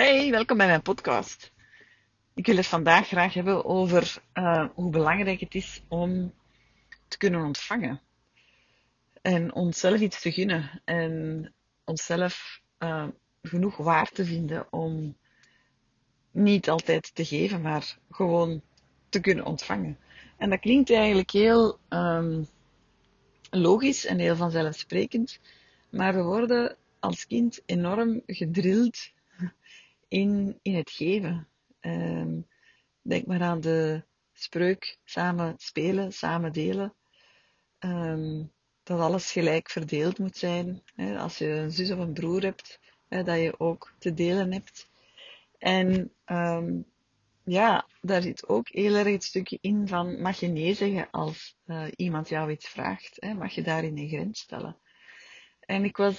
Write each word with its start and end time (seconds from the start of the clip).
Hey, 0.00 0.30
welkom 0.30 0.56
bij 0.56 0.66
mijn 0.66 0.82
podcast. 0.82 1.52
Ik 2.34 2.46
wil 2.46 2.56
het 2.56 2.66
vandaag 2.66 3.06
graag 3.06 3.34
hebben 3.34 3.64
over 3.64 4.22
uh, 4.34 4.68
hoe 4.74 4.90
belangrijk 4.90 5.40
het 5.40 5.54
is 5.54 5.82
om 5.88 6.34
te 7.08 7.18
kunnen 7.18 7.44
ontvangen. 7.44 8.00
En 9.22 9.54
onszelf 9.54 10.00
iets 10.00 10.20
te 10.20 10.32
gunnen. 10.32 10.82
En 10.84 11.52
onszelf 11.84 12.60
uh, 12.78 13.06
genoeg 13.42 13.76
waard 13.76 14.14
te 14.14 14.24
vinden 14.24 14.72
om 14.72 15.16
niet 16.30 16.70
altijd 16.70 17.14
te 17.14 17.24
geven, 17.24 17.60
maar 17.60 17.98
gewoon 18.10 18.62
te 19.08 19.20
kunnen 19.20 19.44
ontvangen. 19.44 19.98
En 20.36 20.50
dat 20.50 20.60
klinkt 20.60 20.90
eigenlijk 20.90 21.30
heel 21.30 21.78
um, 21.88 22.46
logisch 23.50 24.06
en 24.06 24.18
heel 24.18 24.36
vanzelfsprekend. 24.36 25.40
Maar 25.90 26.14
we 26.14 26.22
worden 26.22 26.76
als 27.00 27.26
kind 27.26 27.62
enorm 27.66 28.22
gedrild 28.26 29.12
in, 30.10 30.58
in 30.62 30.74
het 30.74 30.90
geven. 30.90 31.48
Um, 31.80 32.46
denk 33.02 33.26
maar 33.26 33.42
aan 33.42 33.60
de 33.60 34.04
spreuk 34.32 34.98
samen 35.04 35.54
spelen, 35.56 36.12
samen 36.12 36.52
delen. 36.52 36.94
Um, 37.78 38.52
dat 38.82 39.00
alles 39.00 39.32
gelijk 39.32 39.70
verdeeld 39.70 40.18
moet 40.18 40.36
zijn. 40.36 40.82
Als 41.18 41.38
je 41.38 41.46
een 41.46 41.70
zus 41.70 41.90
of 41.90 41.98
een 41.98 42.12
broer 42.12 42.42
hebt, 42.42 42.80
dat 43.08 43.26
je 43.26 43.54
ook 43.58 43.94
te 43.98 44.14
delen 44.14 44.52
hebt. 44.52 44.88
En 45.58 46.12
um, 46.26 46.84
ja, 47.44 47.86
daar 48.00 48.22
zit 48.22 48.48
ook 48.48 48.68
heel 48.68 48.94
erg 48.94 49.08
het 49.08 49.24
stukje 49.24 49.58
in 49.60 49.88
van 49.88 50.20
mag 50.20 50.40
je 50.40 50.46
nee 50.46 50.74
zeggen 50.74 51.10
als 51.10 51.58
uh, 51.66 51.86
iemand 51.96 52.28
jou 52.28 52.50
iets 52.50 52.68
vraagt. 52.68 53.22
Mag 53.36 53.52
je 53.52 53.62
daarin 53.62 53.98
een 53.98 54.08
grens 54.08 54.40
stellen. 54.40 54.76
En 55.60 55.84
ik 55.84 55.96
was 55.96 56.18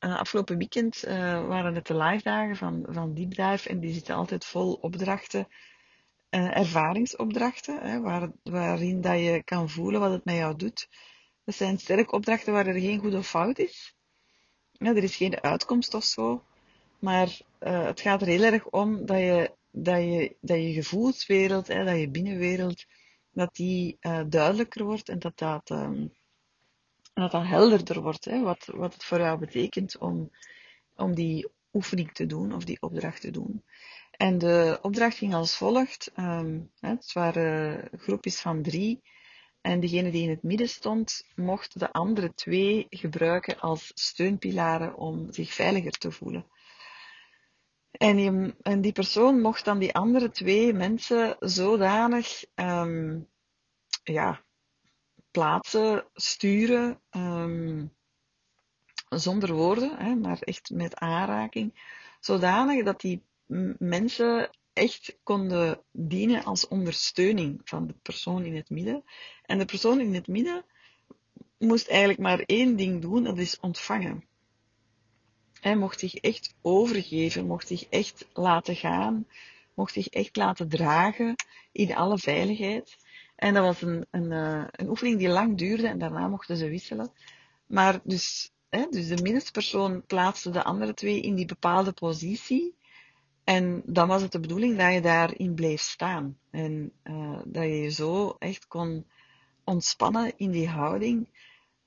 uh, 0.00 0.18
afgelopen 0.18 0.58
weekend 0.58 1.04
uh, 1.06 1.46
waren 1.46 1.74
het 1.74 1.86
de 1.86 1.96
live 1.96 2.22
dagen 2.22 2.56
van, 2.56 2.86
van 2.88 3.14
Deep 3.14 3.34
Dive 3.34 3.68
en 3.68 3.80
die 3.80 3.92
zitten 3.92 4.14
altijd 4.14 4.44
vol 4.44 4.72
opdrachten, 4.72 5.48
uh, 6.30 6.56
ervaringsopdrachten, 6.56 7.78
hè, 7.80 8.00
waar, 8.00 8.30
waarin 8.42 9.00
dat 9.00 9.18
je 9.18 9.42
kan 9.44 9.70
voelen 9.70 10.00
wat 10.00 10.12
het 10.12 10.24
met 10.24 10.36
jou 10.36 10.56
doet. 10.56 10.88
Dat 11.44 11.54
zijn 11.54 11.78
sterk 11.78 12.12
opdrachten 12.12 12.52
waar 12.52 12.66
er 12.66 12.80
geen 12.80 12.98
goed 12.98 13.14
of 13.14 13.28
fout 13.28 13.58
is. 13.58 13.94
Er 14.78 14.96
is 14.96 15.16
geen 15.16 15.40
uitkomst 15.40 15.94
of 15.94 16.04
zo. 16.04 16.44
Maar 16.98 17.38
het 17.58 18.00
gaat 18.00 18.20
er 18.20 18.26
heel 18.26 18.42
erg 18.42 18.66
om 18.66 19.06
dat 19.06 19.18
je, 19.18 19.50
dat 19.70 19.98
je, 19.98 20.36
dat 20.40 20.56
je 20.56 20.72
gevoelswereld, 20.72 21.68
hè, 21.68 21.84
dat 21.84 21.98
je 21.98 22.10
binnenwereld, 22.10 22.84
dat 23.32 23.54
die 23.54 23.98
duidelijker 24.28 24.84
wordt 24.84 25.08
en 25.08 25.18
dat 25.18 25.38
dat 25.38 25.70
um, 25.70 26.12
dat 27.12 27.30
dat 27.30 27.46
helderder 27.46 28.02
wordt, 28.02 28.24
hè, 28.24 28.40
wat, 28.40 28.66
wat 28.66 28.92
het 28.92 29.04
voor 29.04 29.18
jou 29.18 29.38
betekent 29.38 29.98
om, 29.98 30.30
om 30.96 31.14
die 31.14 31.48
oefening 31.72 32.12
te 32.12 32.26
doen 32.26 32.54
of 32.54 32.64
die 32.64 32.82
opdracht 32.82 33.20
te 33.20 33.30
doen. 33.30 33.64
En 34.10 34.38
de 34.38 34.78
opdracht 34.82 35.16
ging 35.16 35.34
als 35.34 35.56
volgt. 35.56 36.12
Um, 36.16 36.70
het 36.80 37.12
waren 37.12 37.88
groepjes 37.92 38.40
van 38.40 38.62
drie. 38.62 39.02
En 39.60 39.80
degene 39.80 40.10
die 40.10 40.22
in 40.22 40.30
het 40.30 40.42
midden 40.42 40.68
stond, 40.68 41.24
mocht 41.34 41.78
de 41.78 41.92
andere 41.92 42.34
twee 42.34 42.86
gebruiken 42.90 43.60
als 43.60 43.90
steunpilaren 43.94 44.96
om 44.96 45.32
zich 45.32 45.54
veiliger 45.54 45.92
te 45.92 46.10
voelen. 46.10 46.46
En 47.90 48.16
die, 48.16 48.54
en 48.62 48.80
die 48.80 48.92
persoon 48.92 49.40
mocht 49.40 49.64
dan 49.64 49.78
die 49.78 49.94
andere 49.94 50.30
twee 50.30 50.72
mensen 50.72 51.36
zodanig 51.38 52.44
um, 52.54 53.28
ja, 54.02 54.44
plaatsen, 55.30 56.04
sturen, 56.14 57.00
um, 57.10 57.92
zonder 59.08 59.52
woorden, 59.52 59.96
hè, 59.96 60.14
maar 60.14 60.38
echt 60.40 60.70
met 60.70 60.96
aanraking, 60.96 61.74
zodanig 62.20 62.84
dat 62.84 63.00
die 63.00 63.22
mensen 63.78 64.50
echt 64.72 65.18
konden 65.22 65.80
dienen 65.92 66.44
als 66.44 66.68
ondersteuning 66.68 67.60
van 67.64 67.86
de 67.86 67.94
persoon 68.02 68.44
in 68.44 68.56
het 68.56 68.70
midden. 68.70 69.04
En 69.42 69.58
de 69.58 69.64
persoon 69.64 70.00
in 70.00 70.14
het 70.14 70.26
midden 70.26 70.64
moest 71.58 71.88
eigenlijk 71.88 72.20
maar 72.20 72.40
één 72.40 72.76
ding 72.76 73.02
doen, 73.02 73.24
dat 73.24 73.38
is 73.38 73.60
ontvangen. 73.60 74.24
Hij 75.60 75.76
mocht 75.76 75.98
zich 75.98 76.14
echt 76.14 76.54
overgeven, 76.62 77.46
mocht 77.46 77.66
zich 77.66 77.86
echt 77.88 78.26
laten 78.32 78.76
gaan, 78.76 79.26
mocht 79.74 79.92
zich 79.92 80.08
echt 80.08 80.36
laten 80.36 80.68
dragen 80.68 81.34
in 81.72 81.94
alle 81.94 82.18
veiligheid. 82.18 82.96
En 83.40 83.54
dat 83.54 83.64
was 83.64 83.82
een, 83.82 84.06
een, 84.10 84.30
uh, 84.30 84.64
een 84.70 84.88
oefening 84.88 85.18
die 85.18 85.28
lang 85.28 85.58
duurde 85.58 85.88
en 85.88 85.98
daarna 85.98 86.28
mochten 86.28 86.56
ze 86.56 86.68
wisselen. 86.68 87.12
Maar 87.66 88.00
dus, 88.04 88.52
hè, 88.68 88.86
dus 88.90 89.08
de 89.08 89.22
minstpersoon 89.22 90.02
plaatste 90.06 90.50
de 90.50 90.64
andere 90.64 90.94
twee 90.94 91.20
in 91.20 91.34
die 91.34 91.46
bepaalde 91.46 91.92
positie. 91.92 92.74
En 93.44 93.82
dan 93.84 94.08
was 94.08 94.22
het 94.22 94.32
de 94.32 94.40
bedoeling 94.40 94.78
dat 94.78 94.92
je 94.92 95.00
daarin 95.00 95.54
bleef 95.54 95.80
staan. 95.80 96.38
En 96.50 96.92
uh, 97.04 97.38
dat 97.44 97.62
je 97.62 97.76
je 97.76 97.90
zo 97.90 98.36
echt 98.38 98.66
kon 98.66 99.06
ontspannen 99.64 100.32
in 100.36 100.50
die 100.50 100.68
houding. 100.68 101.28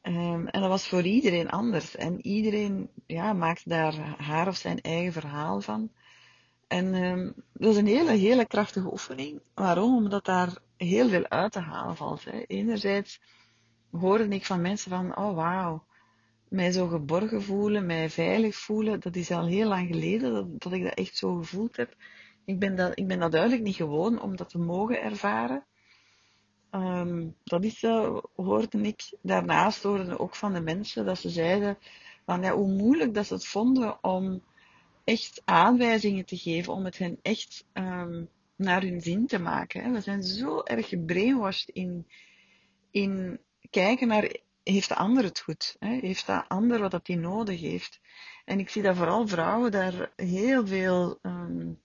Um, 0.01 0.47
en 0.47 0.61
dat 0.61 0.69
was 0.69 0.87
voor 0.87 1.03
iedereen 1.03 1.49
anders. 1.49 1.95
En 1.95 2.25
iedereen 2.25 2.89
ja, 3.05 3.33
maakte 3.33 3.69
daar 3.69 4.15
haar 4.17 4.47
of 4.47 4.55
zijn 4.55 4.81
eigen 4.81 5.13
verhaal 5.13 5.61
van. 5.61 5.91
En 6.67 6.93
um, 6.93 7.33
dat 7.53 7.71
is 7.71 7.77
een 7.77 7.87
hele, 7.87 8.11
hele 8.11 8.45
krachtige 8.45 8.91
oefening. 8.91 9.41
Waarom? 9.53 9.95
Omdat 9.95 10.25
daar 10.25 10.57
heel 10.83 11.09
veel 11.09 11.27
uit 11.27 11.51
te 11.51 11.59
halen 11.59 11.95
valt. 11.95 12.25
Hè. 12.25 12.43
Enerzijds 12.47 13.21
hoorde 13.91 14.27
ik 14.27 14.45
van 14.45 14.61
mensen 14.61 14.89
van, 14.89 15.17
oh 15.17 15.35
wauw, 15.35 15.85
mij 16.47 16.71
zo 16.71 16.87
geborgen 16.87 17.43
voelen, 17.43 17.85
mij 17.85 18.09
veilig 18.09 18.55
voelen, 18.55 18.99
dat 18.99 19.15
is 19.15 19.31
al 19.31 19.45
heel 19.45 19.67
lang 19.67 19.87
geleden 19.87 20.33
dat, 20.33 20.61
dat 20.61 20.73
ik 20.73 20.83
dat 20.83 20.93
echt 20.93 21.17
zo 21.17 21.35
gevoeld 21.35 21.75
heb. 21.75 21.95
Ik 22.45 22.59
ben 22.59 22.75
dat, 22.75 22.91
ik 22.99 23.07
ben 23.07 23.19
dat 23.19 23.31
duidelijk 23.31 23.61
niet 23.61 23.75
gewoon 23.75 24.21
om 24.21 24.35
dat 24.35 24.49
te 24.49 24.59
mogen 24.59 25.01
ervaren. 25.01 25.65
Um, 26.71 27.35
dat 27.43 27.63
is, 27.63 27.83
uh, 27.83 28.17
hoorde 28.35 28.81
ik. 28.81 29.17
Daarnaast 29.21 29.83
hoorde 29.83 30.19
ook 30.19 30.35
van 30.35 30.53
de 30.53 30.61
mensen 30.61 31.05
dat 31.05 31.17
ze 31.17 31.29
zeiden 31.29 31.77
van 32.25 32.41
ja, 32.41 32.51
hoe 32.51 32.71
moeilijk 32.71 33.13
dat 33.13 33.25
ze 33.25 33.33
het 33.33 33.47
vonden 33.47 34.03
om 34.03 34.43
echt 35.03 35.41
aanwijzingen 35.45 36.25
te 36.25 36.37
geven, 36.37 36.73
om 36.73 36.85
het 36.85 36.97
hen 36.97 37.19
echt 37.21 37.65
um, 37.73 38.29
naar 38.63 38.81
hun 38.81 39.01
zin 39.01 39.27
te 39.27 39.39
maken. 39.39 39.83
Hè. 39.83 39.91
We 39.91 40.01
zijn 40.01 40.23
zo 40.23 40.61
erg 40.63 40.87
gebrainwashed 40.87 41.69
in, 41.69 42.07
in 42.91 43.39
kijken 43.69 44.07
naar, 44.07 44.35
heeft 44.63 44.87
de 44.87 44.95
ander 44.95 45.23
het 45.23 45.39
goed? 45.39 45.75
Hè? 45.79 45.99
Heeft 45.99 46.25
de 46.25 46.47
ander 46.47 46.79
wat 46.79 46.91
dat 46.91 47.07
hij 47.07 47.15
nodig 47.15 47.61
heeft? 47.61 47.99
En 48.45 48.59
ik 48.59 48.69
zie 48.69 48.81
dat 48.81 48.97
vooral 48.97 49.27
vrouwen 49.27 49.71
daar 49.71 50.11
heel 50.15 50.67
veel 50.67 51.19
um, 51.21 51.81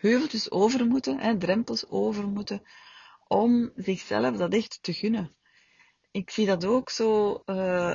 heuveltjes 0.00 0.50
over 0.50 0.86
moeten, 0.86 1.18
hè, 1.18 1.36
drempels 1.38 1.88
over 1.88 2.28
moeten, 2.28 2.62
om 3.26 3.72
zichzelf 3.76 4.36
dat 4.36 4.54
echt 4.54 4.78
te 4.82 4.92
gunnen. 4.92 5.34
Ik 6.10 6.30
zie 6.30 6.46
dat 6.46 6.64
ook 6.64 6.90
zo 6.90 7.42
uh, 7.46 7.94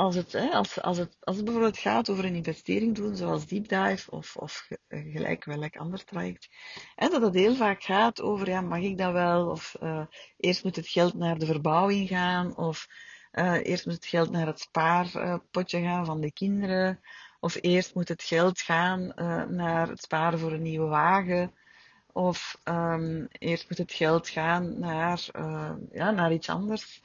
als 0.00 0.14
het, 0.14 0.32
hè, 0.32 0.50
als, 0.50 0.80
als, 0.80 0.98
het, 0.98 1.16
als 1.20 1.36
het 1.36 1.44
bijvoorbeeld 1.44 1.78
gaat 1.78 2.10
over 2.10 2.24
een 2.24 2.34
investering 2.34 2.94
doen, 2.94 3.16
zoals 3.16 3.46
deep 3.46 3.68
dive 3.68 4.10
of, 4.10 4.36
of 4.36 4.68
gelijk 4.88 5.44
welk 5.44 5.76
ander 5.76 6.04
traject, 6.04 6.48
hè, 6.94 7.08
dat 7.08 7.22
het 7.22 7.34
heel 7.34 7.54
vaak 7.54 7.82
gaat 7.82 8.20
over, 8.20 8.48
ja, 8.48 8.60
mag 8.60 8.80
ik 8.80 8.98
dat 8.98 9.12
wel? 9.12 9.48
Of 9.50 9.76
uh, 9.82 10.02
eerst 10.36 10.64
moet 10.64 10.76
het 10.76 10.88
geld 10.88 11.14
naar 11.14 11.38
de 11.38 11.46
verbouwing 11.46 12.08
gaan, 12.08 12.56
of 12.56 12.88
uh, 13.32 13.58
eerst 13.62 13.86
moet 13.86 13.94
het 13.94 14.06
geld 14.06 14.30
naar 14.30 14.46
het 14.46 14.60
spaarpotje 14.60 15.80
gaan 15.80 16.06
van 16.06 16.20
de 16.20 16.32
kinderen, 16.32 17.00
of 17.40 17.56
eerst 17.60 17.94
moet 17.94 18.08
het 18.08 18.22
geld 18.22 18.60
gaan 18.60 19.12
uh, 19.16 19.44
naar 19.44 19.88
het 19.88 20.02
sparen 20.02 20.38
voor 20.38 20.52
een 20.52 20.62
nieuwe 20.62 20.88
wagen, 20.88 21.54
of 22.12 22.60
um, 22.64 23.28
eerst 23.30 23.68
moet 23.68 23.78
het 23.78 23.92
geld 23.92 24.28
gaan 24.28 24.78
naar, 24.78 25.26
ja, 25.92 26.10
naar 26.10 26.32
iets 26.32 26.48
anders. 26.48 27.02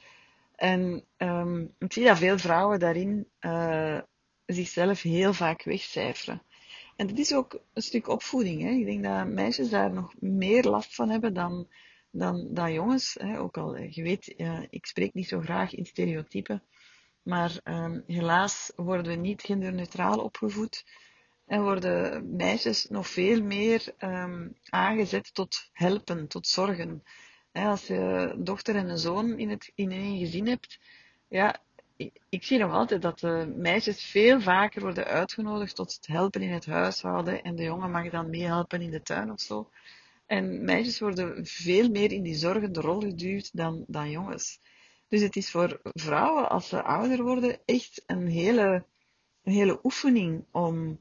En 0.56 1.04
um, 1.16 1.74
ik 1.78 1.92
zie 1.92 2.04
dat 2.04 2.18
veel 2.18 2.38
vrouwen 2.38 2.78
daarin 2.78 3.28
uh, 3.40 4.00
zichzelf 4.46 5.02
heel 5.02 5.32
vaak 5.32 5.62
wegcijferen. 5.62 6.42
En 6.96 7.06
dat 7.06 7.18
is 7.18 7.34
ook 7.34 7.60
een 7.72 7.82
stuk 7.82 8.08
opvoeding. 8.08 8.62
Hè. 8.62 8.70
Ik 8.70 8.84
denk 8.84 9.02
dat 9.04 9.26
meisjes 9.26 9.68
daar 9.68 9.92
nog 9.92 10.14
meer 10.20 10.64
last 10.64 10.94
van 10.94 11.08
hebben 11.08 11.34
dan, 11.34 11.68
dan, 12.10 12.48
dan 12.50 12.72
jongens. 12.72 13.16
Hè. 13.20 13.38
Ook 13.38 13.56
al, 13.56 13.76
je 13.76 14.02
weet, 14.02 14.34
uh, 14.36 14.62
ik 14.70 14.86
spreek 14.86 15.14
niet 15.14 15.28
zo 15.28 15.40
graag 15.40 15.74
in 15.74 15.86
stereotypen. 15.86 16.62
Maar 17.22 17.60
um, 17.64 18.02
helaas 18.06 18.72
worden 18.76 19.12
we 19.12 19.18
niet 19.18 19.42
genderneutraal 19.42 20.18
opgevoed. 20.18 20.84
En 21.46 21.62
worden 21.62 22.36
meisjes 22.36 22.86
nog 22.88 23.08
veel 23.08 23.42
meer 23.42 23.94
um, 23.98 24.56
aangezet 24.68 25.34
tot 25.34 25.68
helpen, 25.72 26.26
tot 26.26 26.46
zorgen 26.46 27.02
als 27.64 27.86
je 27.86 27.94
een 27.94 28.44
dochter 28.44 28.76
en 28.76 28.88
een 28.88 28.98
zoon 28.98 29.38
in, 29.38 29.50
het, 29.50 29.72
in 29.74 29.92
één 29.92 30.18
gezin 30.18 30.46
hebt, 30.46 30.78
ja, 31.28 31.60
ik, 32.28 32.44
zie 32.44 32.58
nog 32.58 32.72
altijd 32.72 33.02
dat 33.02 33.22
meisjes 33.56 34.04
veel 34.04 34.40
vaker 34.40 34.80
worden 34.80 35.04
uitgenodigd 35.04 35.74
tot 35.74 35.94
het 35.94 36.06
helpen 36.06 36.42
in 36.42 36.52
het 36.52 36.66
huishouden 36.66 37.42
en 37.42 37.56
de 37.56 37.62
jongen 37.62 37.90
mag 37.90 38.10
dan 38.10 38.30
meehelpen 38.30 38.80
in 38.82 38.90
de 38.90 39.02
tuin 39.02 39.30
of 39.30 39.40
zo. 39.40 39.70
En 40.26 40.64
meisjes 40.64 40.98
worden 40.98 41.46
veel 41.46 41.88
meer 41.88 42.12
in 42.12 42.22
die 42.22 42.34
zorgende 42.34 42.80
rol 42.80 43.00
geduwd 43.00 43.56
dan, 43.56 43.84
dan 43.86 44.10
jongens. 44.10 44.60
Dus 45.08 45.20
het 45.20 45.36
is 45.36 45.50
voor 45.50 45.80
vrouwen, 45.82 46.48
als 46.48 46.68
ze 46.68 46.82
ouder 46.82 47.22
worden, 47.22 47.58
echt 47.64 48.02
een 48.06 48.26
hele, 48.26 48.84
een 49.42 49.52
hele 49.52 49.80
oefening 49.82 50.44
om 50.50 51.00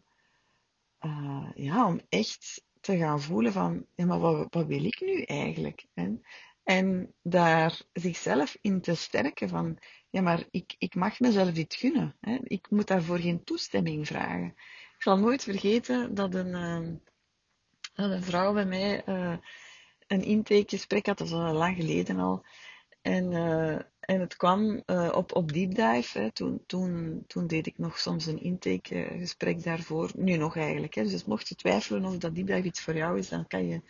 uh, 1.01 1.49
ja, 1.55 1.87
om 1.87 2.01
echt 2.09 2.63
te 2.85 2.97
gaan 2.97 3.21
voelen 3.21 3.51
van, 3.51 3.85
ja, 3.95 4.05
maar 4.05 4.19
wat, 4.19 4.47
wat 4.53 4.65
wil 4.65 4.85
ik 4.85 5.01
nu 5.01 5.21
eigenlijk? 5.21 5.85
En, 5.93 6.25
en 6.63 7.13
daar 7.21 7.81
zichzelf 7.93 8.57
in 8.61 8.81
te 8.81 8.95
sterken 8.95 9.49
van, 9.49 9.77
ja, 10.09 10.21
maar 10.21 10.43
ik, 10.51 10.75
ik 10.77 10.95
mag 10.95 11.19
mezelf 11.19 11.51
dit 11.51 11.75
gunnen. 11.75 12.15
Hè? 12.19 12.37
Ik 12.43 12.69
moet 12.69 12.87
daarvoor 12.87 13.19
geen 13.19 13.43
toestemming 13.43 14.07
vragen. 14.07 14.47
Ik 14.95 15.01
zal 15.01 15.17
nooit 15.17 15.43
vergeten 15.43 16.13
dat 16.13 16.33
een, 16.33 17.01
dat 17.93 18.11
een 18.11 18.23
vrouw 18.23 18.53
bij 18.53 18.65
mij 18.65 19.07
uh, 19.07 19.37
een 20.07 20.23
intakegesprek 20.23 21.05
had, 21.05 21.17
dat 21.17 21.27
is 21.27 21.33
al 21.33 21.53
lang 21.53 21.75
geleden 21.75 22.19
al. 22.19 22.45
En, 23.05 23.31
uh, 23.31 23.75
en 23.99 24.19
het 24.19 24.35
kwam 24.35 24.83
uh, 24.85 25.11
op, 25.15 25.35
op 25.35 25.53
deep 25.53 25.75
dive. 25.75 26.19
Hè. 26.19 26.31
Toen, 26.31 26.63
toen, 26.65 27.23
toen 27.27 27.47
deed 27.47 27.67
ik 27.67 27.77
nog 27.77 27.99
soms 27.99 28.25
een 28.25 28.41
intakegesprek 28.41 29.63
daarvoor. 29.63 30.11
Nu 30.15 30.37
nog 30.37 30.57
eigenlijk. 30.57 30.93
Hè. 30.93 31.03
Dus 31.03 31.25
mocht 31.25 31.47
je 31.47 31.55
twijfelen 31.55 32.05
of 32.05 32.17
dat 32.17 32.35
deep 32.35 32.47
dive 32.47 32.63
iets 32.63 32.81
voor 32.81 32.95
jou 32.95 33.17
is, 33.17 33.29
dan 33.29 33.47
kan 33.47 33.67
je 33.67 33.81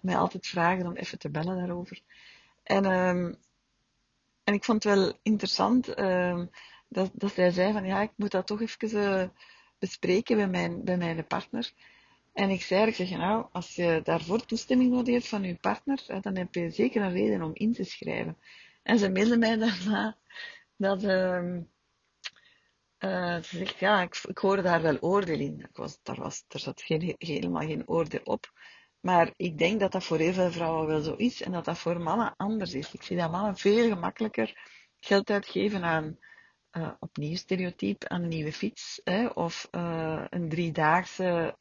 mij 0.00 0.16
altijd 0.16 0.46
vragen 0.46 0.86
om 0.86 0.96
even 0.96 1.18
te 1.18 1.30
bellen 1.30 1.56
daarover. 1.56 2.00
En, 2.62 2.84
um, 2.84 3.36
en 4.44 4.54
ik 4.54 4.64
vond 4.64 4.84
het 4.84 4.94
wel 4.94 5.12
interessant 5.22 5.98
um, 5.98 6.50
dat, 6.88 7.10
dat 7.12 7.32
zij 7.32 7.50
zei 7.50 7.72
van 7.72 7.84
ja, 7.84 8.00
ik 8.00 8.12
moet 8.16 8.30
dat 8.30 8.46
toch 8.46 8.60
even 8.60 8.96
uh, 8.96 9.28
bespreken 9.78 10.36
bij 10.36 10.48
mijn, 10.48 10.84
bij 10.84 10.96
mijn 10.96 11.26
partner. 11.26 11.72
En 12.34 12.50
ik 12.50 12.62
zei 12.62 12.82
eigenlijk, 12.82 13.16
nou, 13.16 13.46
als 13.52 13.74
je 13.74 14.00
daarvoor 14.04 14.46
toestemming 14.46 14.92
nodig 14.92 15.14
hebt 15.14 15.28
van 15.28 15.42
je 15.42 15.54
partner, 15.54 16.04
dan 16.20 16.36
heb 16.36 16.54
je 16.54 16.70
zeker 16.70 17.02
een 17.02 17.12
reden 17.12 17.42
om 17.42 17.50
in 17.54 17.72
te 17.72 17.84
schrijven. 17.84 18.38
En 18.82 18.98
ze 18.98 19.10
mailde 19.10 19.36
mij 19.36 19.56
daarna 19.56 20.16
dat 20.76 21.02
uh, 21.02 21.56
uh, 22.98 23.42
ze 23.42 23.56
zegt, 23.56 23.78
ja, 23.78 24.02
ik, 24.02 24.20
ik 24.28 24.38
hoorde 24.38 24.62
daar 24.62 24.82
wel 24.82 24.96
oordeel 25.00 25.38
in. 25.38 25.60
Ik 25.60 25.76
was, 25.76 25.98
daar, 26.02 26.20
was, 26.20 26.44
er 26.48 26.60
zat 26.60 26.82
helemaal 27.18 27.66
geen 27.66 27.88
oordeel 27.88 28.24
op. 28.24 28.52
Maar 29.00 29.32
ik 29.36 29.58
denk 29.58 29.80
dat 29.80 29.92
dat 29.92 30.04
voor 30.04 30.18
heel 30.18 30.32
veel 30.32 30.50
vrouwen 30.50 30.86
wel 30.86 31.00
zo 31.00 31.14
is 31.14 31.42
en 31.42 31.52
dat 31.52 31.64
dat 31.64 31.78
voor 31.78 32.00
mannen 32.00 32.34
anders 32.36 32.74
is. 32.74 32.94
Ik 32.94 33.02
zie 33.02 33.16
dat 33.16 33.30
mannen 33.30 33.56
veel 33.56 33.88
gemakkelijker 33.88 34.70
geld 35.00 35.30
uitgeven 35.30 35.82
aan 35.82 36.18
uh, 36.72 36.90
opnieuw 36.98 37.36
stereotype, 37.36 38.08
aan 38.08 38.22
een 38.22 38.28
nieuwe 38.28 38.52
fiets 38.52 39.00
hè, 39.04 39.26
of 39.26 39.68
uh, 39.70 40.24
een 40.30 40.48
driedaagse, 40.48 41.56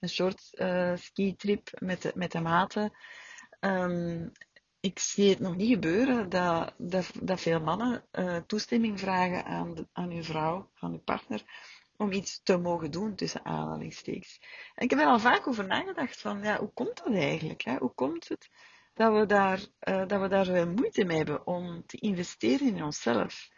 een 0.00 0.08
short 0.08 0.50
ski-trip 0.94 1.70
met 1.78 2.02
de, 2.02 2.12
met 2.14 2.32
de 2.32 2.40
maten. 2.40 2.92
Um, 3.60 4.32
ik 4.80 4.98
zie 4.98 5.30
het 5.30 5.38
nog 5.38 5.56
niet 5.56 5.72
gebeuren 5.72 6.28
dat, 6.28 6.74
dat, 6.78 7.10
dat 7.22 7.40
veel 7.40 7.60
mannen 7.60 8.04
uh, 8.12 8.36
toestemming 8.36 9.00
vragen 9.00 9.44
aan, 9.44 9.74
de, 9.74 9.86
aan 9.92 10.10
hun 10.10 10.24
vrouw, 10.24 10.70
aan 10.74 10.90
hun 10.90 11.04
partner, 11.04 11.42
om 11.96 12.12
iets 12.12 12.40
te 12.42 12.56
mogen 12.56 12.90
doen 12.90 13.14
tussen 13.14 13.44
aanhalingstekens. 13.44 14.40
En 14.74 14.84
ik 14.84 14.90
heb 14.90 14.98
er 14.98 15.06
al 15.06 15.18
vaak 15.18 15.46
over 15.46 15.66
nagedacht 15.66 16.20
van, 16.20 16.42
ja, 16.42 16.58
hoe 16.58 16.72
komt 16.72 17.04
dat 17.04 17.14
eigenlijk? 17.14 17.62
Hè? 17.62 17.76
Hoe 17.76 17.94
komt 17.94 18.28
het 18.28 18.50
dat 18.94 19.12
we 19.12 19.26
daar, 19.26 19.60
uh, 19.88 20.06
dat 20.06 20.20
we 20.20 20.28
daar 20.28 20.68
moeite 20.68 21.04
mee 21.04 21.16
hebben 21.16 21.46
om 21.46 21.86
te 21.86 21.96
investeren 21.96 22.66
in 22.76 22.82
onszelf? 22.82 23.48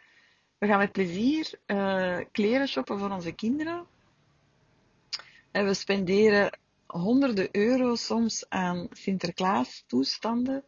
We 0.57 0.67
gaan 0.67 0.77
met 0.77 0.91
plezier 0.91 1.59
uh, 1.67 2.19
kleren 2.31 2.67
shoppen 2.67 2.99
voor 2.99 3.11
onze 3.11 3.31
kinderen. 3.31 3.87
En 5.53 5.65
we 5.65 5.73
spenderen 5.73 6.59
honderden 6.85 7.47
euro's 7.51 8.05
soms 8.05 8.45
aan 8.49 8.87
Sinterklaas 8.91 9.83
toestanden. 9.87 10.65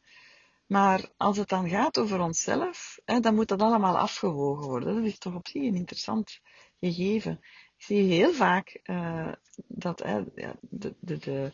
Maar 0.66 1.10
als 1.18 1.38
het 1.38 1.50
dan 1.50 1.70
gaat 1.70 1.98
over 1.98 2.20
onszelf, 2.20 3.00
hè, 3.06 3.20
dan 3.20 3.36
moet 3.36 3.48
dat 3.48 3.62
allemaal 3.62 3.98
afgewogen 3.98 4.68
worden. 4.68 4.96
Dat 4.96 5.04
is 5.04 5.18
toch 5.18 5.36
op 5.36 5.48
zich 5.48 5.62
een 5.62 5.76
interessant 5.76 6.40
gegeven. 6.80 7.40
Ik 7.78 7.84
zie 7.84 8.14
heel 8.14 8.34
vaak 8.34 8.80
uh, 8.84 9.32
dat, 9.68 10.04
hè, 10.04 10.24
de, 10.62 10.96
de, 11.00 11.18
de, 11.20 11.52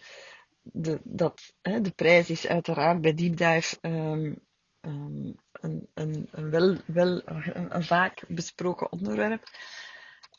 de, 0.62 1.00
dat 1.04 1.54
hè, 1.62 1.82
de 1.82 1.92
prijs 1.92 2.30
is 2.30 2.48
uiteraard 2.48 3.02
bij 3.02 3.14
Deep 3.14 3.38
Dive 3.38 3.78
um, 3.82 4.40
um, 4.82 5.36
een, 5.52 5.88
een, 5.94 6.28
een, 6.32 6.50
wel, 6.50 6.78
wel, 6.86 7.22
een, 7.26 7.84
vaak 7.84 8.24
besproken 8.28 8.92
onderwerp. 8.92 9.44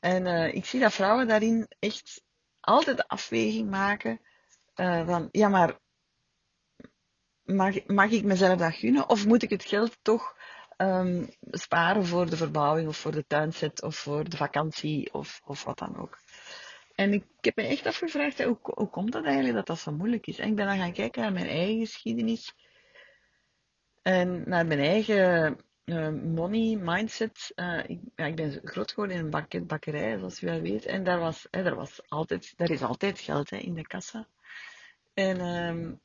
En 0.01 0.27
uh, 0.27 0.55
ik 0.55 0.65
zie 0.65 0.81
dat 0.81 0.93
vrouwen 0.93 1.29
daarin 1.29 1.67
echt 1.79 2.23
altijd 2.63 2.97
de 2.97 3.09
afweging 3.09 3.71
maken 3.71 4.21
uh, 4.77 5.07
van, 5.07 5.29
ja 5.31 5.49
maar 5.49 5.79
mag, 7.43 7.87
mag 7.87 8.11
ik 8.11 8.25
mezelf 8.25 8.59
dat 8.59 8.75
gunnen? 8.75 9.09
Of 9.09 9.27
moet 9.27 9.43
ik 9.43 9.51
het 9.51 9.65
geld 9.65 9.99
toch 10.03 10.37
um, 10.77 11.29
sparen 11.51 12.07
voor 12.07 12.31
de 12.31 12.37
verbouwing 12.37 12.89
of 12.89 12.97
voor 12.97 13.13
de 13.13 13.27
tuinset 13.27 13.83
of 13.83 13.97
voor 13.97 14.29
de 14.29 14.37
vakantie 14.37 15.13
of, 15.15 15.41
of 15.45 15.65
wat 15.65 15.79
dan 15.79 15.97
ook? 15.97 16.19
En 16.95 17.13
ik, 17.13 17.25
heb 17.41 17.57
me 17.57 17.63
echt 17.63 17.87
afgevraagd, 17.87 18.43
hoe, 18.45 18.59
hoe 18.61 18.91
komt 18.91 19.13
dat 19.13 19.25
eigenlijk 19.25 19.55
dat 19.55 19.67
dat 19.67 19.79
zo 19.79 19.93
moeilijk 19.93 20.27
is? 20.27 20.39
En 20.39 20.49
ik 20.49 20.57
ben 20.57 20.67
dan 20.67 20.79
gaan 20.79 20.93
kijken 20.93 21.23
naar 21.23 21.33
mijn 21.33 21.49
eigen 21.49 21.79
geschiedenis 21.79 22.55
en 24.03 24.49
naar 24.49 24.67
mijn 24.67 24.81
eigen 24.81 25.57
uh, 25.85 26.09
money 26.09 26.77
mindset. 26.77 27.53
Uh, 27.57 27.79
ik, 27.87 28.01
ja, 28.17 28.25
ik 28.25 28.37
ben 28.37 28.61
groot 28.65 28.91
geworden 28.91 29.17
in 29.17 29.25
een 29.25 29.31
bak 29.31 29.67
bakkerij, 29.67 30.19
zoals 30.19 30.43
u 30.43 30.47
wel 30.47 30.61
weet. 30.61 30.87
En 30.87 31.05
daar 31.05 31.19
was, 31.19 31.47
hè, 31.51 31.63
daar 31.63 31.75
was 31.75 32.01
altijd, 32.09 32.53
daar 32.57 32.71
is 32.71 32.83
altijd 32.83 33.19
geld 33.21 33.51
hè, 33.51 33.57
in 33.57 33.75
de 33.75 33.87
kassa. 33.87 34.27
En 35.15 35.41
um, 35.41 36.01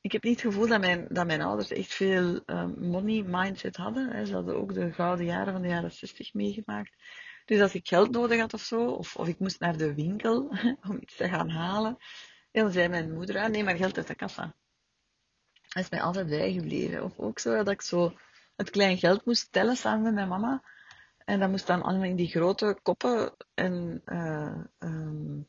ik 0.00 0.12
heb 0.12 0.22
niet 0.22 0.42
het 0.42 0.52
gevoel 0.52 0.68
dat 0.68 0.80
mijn, 0.80 1.06
dat 1.08 1.26
mijn 1.26 1.42
ouders 1.42 1.70
echt 1.70 1.94
veel 1.94 2.40
um, 2.46 2.88
money 2.88 3.22
mindset 3.22 3.76
hadden. 3.76 4.10
Hè. 4.10 4.24
Ze 4.24 4.34
hadden 4.34 4.56
ook 4.56 4.74
de 4.74 4.92
gouden 4.92 5.26
jaren 5.26 5.52
van 5.52 5.62
de 5.62 5.68
jaren 5.68 5.92
60 5.92 6.34
meegemaakt. 6.34 6.96
Dus 7.44 7.60
als 7.60 7.74
ik 7.74 7.88
geld 7.88 8.10
nodig 8.10 8.40
had 8.40 8.54
of 8.54 8.60
zo, 8.60 8.84
of, 8.84 9.16
of 9.16 9.28
ik 9.28 9.38
moest 9.38 9.60
naar 9.60 9.76
de 9.76 9.94
winkel 9.94 10.56
om 10.88 10.98
iets 11.00 11.16
te 11.16 11.28
gaan 11.28 11.48
halen, 11.48 11.96
dan 12.52 12.70
zei 12.70 12.88
mijn 12.88 13.14
moeder, 13.14 13.38
ah, 13.38 13.50
neem 13.50 13.64
maar 13.64 13.76
geld 13.76 13.96
uit 13.96 14.06
de 14.06 14.14
kassa. 14.14 14.54
Dat 15.68 15.82
is 15.82 15.90
mij 15.90 16.00
altijd 16.00 16.26
bijgebleven. 16.26 17.04
Of 17.04 17.18
ook 17.18 17.38
zo 17.38 17.56
dat 17.56 17.68
ik 17.68 17.82
zo 17.82 18.12
het 18.58 18.70
klein 18.70 18.98
geld 18.98 19.24
moest 19.24 19.52
tellen 19.52 19.76
samen 19.76 20.02
met 20.02 20.14
mijn 20.14 20.28
mama. 20.28 20.62
En 21.24 21.40
dat 21.40 21.50
moest 21.50 21.66
dan 21.66 21.82
allemaal 21.82 22.08
in 22.08 22.16
die 22.16 22.28
grote 22.28 22.78
koppen 22.82 23.34
en, 23.54 24.02
uh, 24.06 24.62
um, 24.78 25.48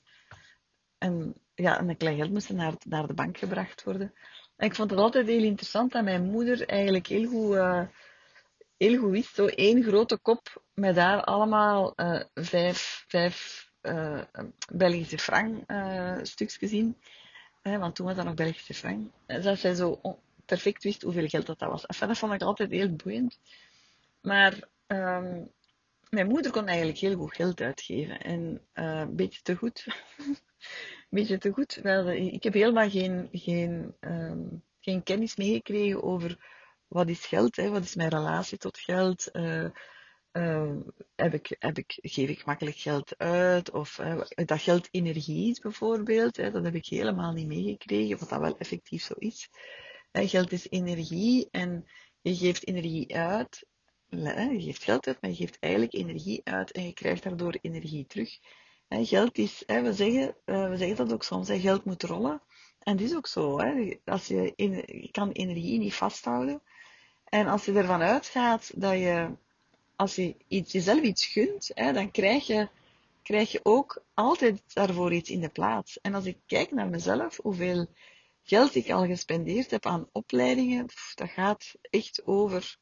en 0.98 1.34
ja, 1.56 1.78
en 1.80 1.90
een 1.90 1.98
klein 1.98 2.18
geld 2.18 2.32
moest 2.32 2.50
naar, 2.50 2.74
naar 2.88 3.08
de 3.08 3.14
bank 3.14 3.38
gebracht 3.38 3.84
worden. 3.84 4.14
En 4.56 4.68
ik 4.68 4.76
vond 4.76 4.90
het 4.90 5.00
altijd 5.00 5.28
heel 5.28 5.44
interessant 5.44 5.92
dat 5.92 6.04
mijn 6.04 6.24
moeder 6.24 6.68
eigenlijk 6.68 7.08
heel 7.08 7.30
goed, 7.30 7.56
uh, 7.56 7.82
heel 8.78 9.00
goed 9.00 9.12
wist. 9.12 9.36
Zo 9.36 9.46
één 9.46 9.84
grote 9.84 10.18
kop 10.18 10.64
met 10.74 10.96
daar 10.96 11.24
allemaal 11.24 11.94
uh, 11.96 12.22
vijf, 12.34 13.06
Belgische 14.74 15.18
frank 15.18 15.64
stukjes 16.28 16.72
in. 16.72 16.98
want 17.62 17.96
toen 17.96 18.06
was 18.06 18.16
dat 18.16 18.26
nog 18.26 18.34
Belgische 18.34 18.74
frank. 18.74 19.12
Dat 19.26 19.60
zij 19.60 19.74
zo 19.74 20.20
perfect 20.50 20.84
wist 20.84 21.02
hoeveel 21.02 21.28
geld 21.28 21.46
dat, 21.46 21.60
was. 21.60 21.86
Enfin, 21.86 22.08
dat 22.08 22.18
vond 22.18 22.34
ik 22.34 22.42
altijd 22.42 22.72
heel 22.72 22.96
boeiend. 22.96 23.40
Maar 24.22 24.54
um, 24.88 25.52
mijn 26.10 26.28
moeder 26.28 26.52
kon 26.52 26.68
eigenlijk 26.68 26.98
heel 26.98 27.16
goed 27.16 27.36
geld 27.36 27.62
uitgeven. 27.62 28.22
En 28.22 28.62
een 28.74 29.16
beetje 29.16 29.42
te 29.42 29.56
goed. 29.56 29.88
beetje 31.10 31.38
te 31.38 31.52
goed. 31.52 31.86
Ik 32.16 32.44
heb 32.44 32.54
helemaal 32.54 32.90
geen, 32.90 33.30
geen, 33.32 33.96
um, 34.00 34.64
geen 34.80 35.04
kennis 35.04 35.36
meegekregen 35.36 36.04
over 36.04 36.38
wat 36.88 37.08
is 37.08 37.26
geld, 37.26 37.56
hè, 37.56 37.70
wat 37.70 37.84
is 37.84 37.96
mijn 37.96 38.10
relatie 38.10 38.58
tot 38.58 38.78
geld. 38.78 39.30
Uh, 40.32 40.76
heb 41.16 41.34
ik, 41.34 41.56
heb 41.60 41.78
ik, 41.78 41.98
geef 42.02 42.30
ik 42.30 42.46
makkelijk 42.46 42.78
geld 42.78 43.18
uit? 43.18 43.72
Of 43.72 43.98
uh, 43.98 44.22
dat 44.46 44.62
geld 44.62 44.88
energie 44.92 45.50
is 45.50 45.60
bijvoorbeeld, 45.60 46.38
hè, 46.38 46.52
dat 46.52 46.64
heb 46.64 46.76
ik 46.76 46.86
helemaal 46.86 47.32
niet 47.32 47.48
meegekregen, 47.48 48.20
wat 48.20 48.30
dat 48.30 48.40
wel 48.40 48.58
effectief 48.58 49.04
zo 49.04 49.14
is. 49.18 49.50
Geld 50.12 50.52
is 50.52 50.70
energie 50.70 51.48
en 51.52 51.88
je 52.22 52.36
geeft 52.36 52.68
energie 52.68 53.16
uit. 53.16 53.66
Je 54.10 54.62
geeft 54.62 54.84
geld 54.84 55.08
uit, 55.08 55.22
maar 55.22 55.30
je 55.30 55.36
geeft 55.36 55.58
eigenlijk 55.60 55.94
energie 55.94 56.42
uit 56.44 56.72
en 56.72 56.86
je 56.86 56.94
krijgt 56.94 57.24
daardoor 57.24 57.58
energie 57.62 58.06
terug 58.06 58.40
geld 58.90 59.38
is, 59.38 59.64
we, 59.66 59.94
zeggen, 59.94 60.36
eh, 60.46 60.70
we 60.70 60.78
zeggen 60.78 60.98
dat 60.98 61.14
ook 61.14 61.24
soms, 61.24 61.50
geld 61.50 61.86
moet 61.86 62.04
rollen. 62.04 62.42
En 62.80 62.98
dat 62.98 63.06
is 63.06 63.16
ook 63.16 63.28
zo. 63.28 63.60
Als 64.06 64.28
je, 64.28 65.10
kan 65.12 65.32
energie 65.32 65.80
niet 65.80 65.94
vasthouden. 65.94 66.62
En 67.26 67.48
als 67.48 67.66
je 67.66 67.74
ervan 67.74 68.02
uitgaat 68.02 68.72
dat 68.76 68.94
je, 68.94 69.30
als 69.96 70.16
je 70.16 70.36
jezelf 70.48 71.02
iets 71.02 71.26
gunt, 71.26 71.72
dan 71.76 72.12
krijg 72.12 72.48
je, 72.48 72.70
krijg 73.24 73.52
je 73.52 73.60
ook 73.64 74.04
altijd 74.14 74.62
daarvoor 74.74 75.14
iets 75.14 75.30
in 75.30 75.42
de 75.42 75.50
plaats. 75.50 76.02
En 76.02 76.14
als 76.14 76.26
ik 76.26 76.38
kijk 76.46 76.72
naar 76.72 76.88
mezelf, 76.88 77.38
hoeveel 77.38 77.88
geld 78.44 78.76
ik 78.76 78.90
al 78.90 79.06
gespendeerd 79.06 79.72
heb 79.72 79.86
aan 79.86 80.10
opleidingen, 80.12 80.86
dat 81.16 81.30
gaat 81.30 81.76
echt 81.82 82.26
over, 82.26 82.78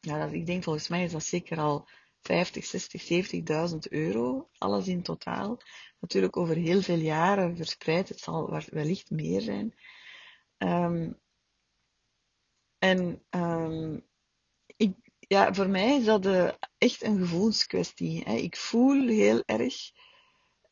ja, 0.00 0.24
ik 0.24 0.46
denk 0.46 0.62
volgens 0.62 0.88
mij 0.88 1.04
is 1.04 1.12
dat 1.12 1.24
zeker 1.24 1.58
al 1.58 1.88
50, 2.20 2.64
60, 2.64 3.70
70.000 3.72 3.78
euro, 3.88 4.48
alles 4.58 4.88
in 4.88 5.02
totaal. 5.02 5.60
Natuurlijk 6.00 6.36
over 6.36 6.56
heel 6.56 6.82
veel 6.82 6.98
jaren 6.98 7.56
verspreid, 7.56 8.08
het 8.08 8.20
zal 8.20 8.60
wellicht 8.70 9.10
meer 9.10 9.40
zijn. 9.40 9.74
Um, 10.58 11.20
en 12.78 13.22
um, 13.30 14.06
ik, 14.76 14.94
ja, 15.18 15.54
voor 15.54 15.68
mij 15.68 15.96
is 15.96 16.04
dat 16.04 16.22
de, 16.22 16.58
echt 16.78 17.02
een 17.02 17.18
gevoelskwestie. 17.18 18.22
Hè. 18.24 18.34
Ik 18.34 18.56
voel 18.56 19.08
heel 19.08 19.42
erg 19.44 19.74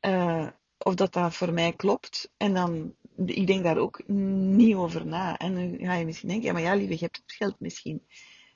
uh, 0.01 0.51
of 0.85 0.95
dat 0.95 1.13
dat 1.13 1.35
voor 1.35 1.53
mij 1.53 1.73
klopt. 1.73 2.31
En 2.37 2.55
dan, 2.55 2.95
ik 3.27 3.47
denk 3.47 3.63
daar 3.63 3.79
ook 3.79 4.09
niet 4.09 4.75
over 4.75 5.07
na. 5.07 5.37
En 5.37 5.55
dan 5.55 5.87
ga 5.87 5.95
je 5.95 6.05
misschien 6.05 6.29
denken, 6.29 6.47
ja, 6.47 6.53
maar 6.53 6.63
ja, 6.63 6.75
lieve, 6.75 6.93
je 6.93 6.99
hebt 6.99 7.17
het 7.17 7.33
geld 7.33 7.61
misschien. 7.61 8.03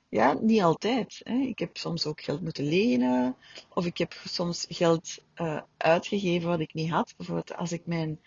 Ja, 0.08 0.32
niet 0.40 0.62
altijd. 0.62 1.20
Hè. 1.22 1.34
Ik 1.34 1.58
heb 1.58 1.76
soms 1.76 2.06
ook 2.06 2.20
geld 2.20 2.40
moeten 2.40 2.64
lenen. 2.64 3.36
Of 3.74 3.86
ik 3.86 3.98
heb 3.98 4.12
soms 4.24 4.66
geld 4.68 5.18
uh, 5.36 5.60
uitgegeven 5.76 6.48
wat 6.48 6.60
ik 6.60 6.74
niet 6.74 6.90
had. 6.90 7.14
Bijvoorbeeld 7.16 7.56
als 7.56 7.72
ik 7.72 7.86
mijn 7.86 8.20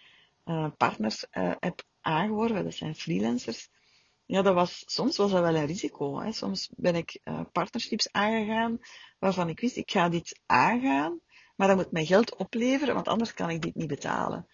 uh, 0.46 0.67
partners 0.77 1.25
uh, 1.31 1.51
heb 1.60 1.84
aangeworven, 2.01 2.63
dat 2.63 2.74
zijn 2.74 2.96
freelancers. 2.96 3.70
Ja, 4.25 4.41
dat 4.41 4.53
was, 4.53 4.84
soms 4.86 5.17
was 5.17 5.31
dat 5.31 5.41
wel 5.41 5.55
een 5.55 5.65
risico. 5.65 6.20
Hè. 6.20 6.31
Soms 6.31 6.70
ben 6.75 6.96
ik 6.96 7.22
partnerships 7.51 8.12
aangegaan 8.12 8.79
waarvan 9.20 9.50
ik 9.50 9.60
wist, 9.60 9.75
ik 9.75 9.91
ga 9.91 10.10
dit 10.10 10.39
aangaan. 10.46 11.20
Maar 11.61 11.69
dat 11.69 11.79
moet 11.79 11.91
mij 11.91 12.05
geld 12.05 12.35
opleveren, 12.35 12.93
want 12.93 13.07
anders 13.07 13.33
kan 13.33 13.49
ik 13.49 13.61
dit 13.61 13.75
niet 13.75 13.87
betalen. 13.87 14.47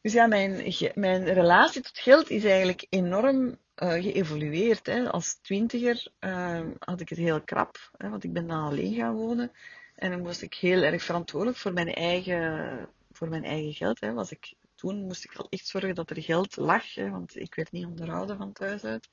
Dus 0.00 0.12
ja, 0.12 0.26
mijn, 0.26 0.74
mijn 0.94 1.24
relatie 1.24 1.82
tot 1.82 1.98
geld 1.98 2.30
is 2.30 2.44
eigenlijk 2.44 2.86
enorm 2.88 3.46
uh, 3.46 3.92
geëvolueerd. 3.92 4.86
Hè. 4.86 5.10
Als 5.10 5.34
twintiger 5.34 6.06
uh, 6.20 6.60
had 6.78 7.00
ik 7.00 7.08
het 7.08 7.18
heel 7.18 7.40
krap, 7.40 7.90
hè, 7.96 8.08
want 8.08 8.24
ik 8.24 8.32
ben 8.32 8.46
dan 8.46 8.64
alleen 8.64 8.94
gaan 8.94 9.14
wonen. 9.14 9.52
En 9.94 10.10
dan 10.10 10.22
moest 10.22 10.42
ik 10.42 10.54
heel 10.54 10.82
erg 10.82 11.02
verantwoordelijk 11.02 11.58
voor 11.58 11.72
mijn 11.72 11.94
eigen, 11.94 12.88
voor 13.12 13.28
mijn 13.28 13.44
eigen 13.44 13.72
geld. 13.74 14.00
Hè. 14.00 14.12
Was 14.12 14.30
ik, 14.30 14.54
toen 14.74 15.02
moest 15.04 15.24
ik 15.24 15.34
al 15.36 15.46
echt 15.50 15.66
zorgen 15.66 15.94
dat 15.94 16.10
er 16.10 16.22
geld 16.22 16.56
lag, 16.56 16.94
hè, 16.94 17.10
want 17.10 17.36
ik 17.36 17.54
werd 17.54 17.72
niet 17.72 17.86
onderhouden 17.86 18.36
van 18.36 18.52
thuis 18.52 18.84
uit. 18.84 19.08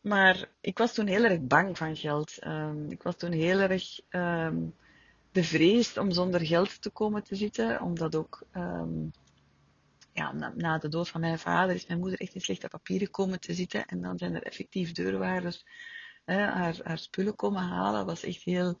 Maar 0.00 0.48
ik 0.60 0.78
was 0.78 0.94
toen 0.94 1.06
heel 1.06 1.24
erg 1.24 1.40
bang 1.40 1.78
van 1.78 1.96
geld. 1.96 2.46
Um, 2.46 2.90
ik 2.90 3.02
was 3.02 3.16
toen 3.16 3.32
heel 3.32 3.58
erg 3.58 4.00
um, 4.10 4.74
bevreesd 5.32 5.96
om 5.96 6.12
zonder 6.12 6.46
geld 6.46 6.82
te 6.82 6.90
komen 6.90 7.22
te 7.22 7.36
zitten, 7.36 7.80
omdat 7.80 8.14
ook 8.14 8.42
um, 8.56 9.10
ja, 10.12 10.32
na, 10.32 10.78
de 10.78 10.88
dood 10.88 11.08
van 11.08 11.20
mijn 11.20 11.38
vader 11.38 11.74
is 11.74 11.86
mijn 11.86 11.98
moeder 11.98 12.20
echt 12.20 12.34
in 12.34 12.40
slechte 12.40 12.68
papieren 12.68 13.10
komen 13.10 13.40
te 13.40 13.54
zitten 13.54 13.86
en 13.86 14.02
dan 14.02 14.18
zijn 14.18 14.34
er 14.34 14.42
effectief 14.42 14.92
deurwaarders 14.92 15.64
hè, 16.24 16.40
haar, 16.40 16.76
haar 16.82 16.98
spullen 16.98 17.36
komen 17.36 17.62
halen. 17.62 17.98
Dat 17.98 18.06
was 18.06 18.22
echt 18.22 18.42
heel, 18.42 18.80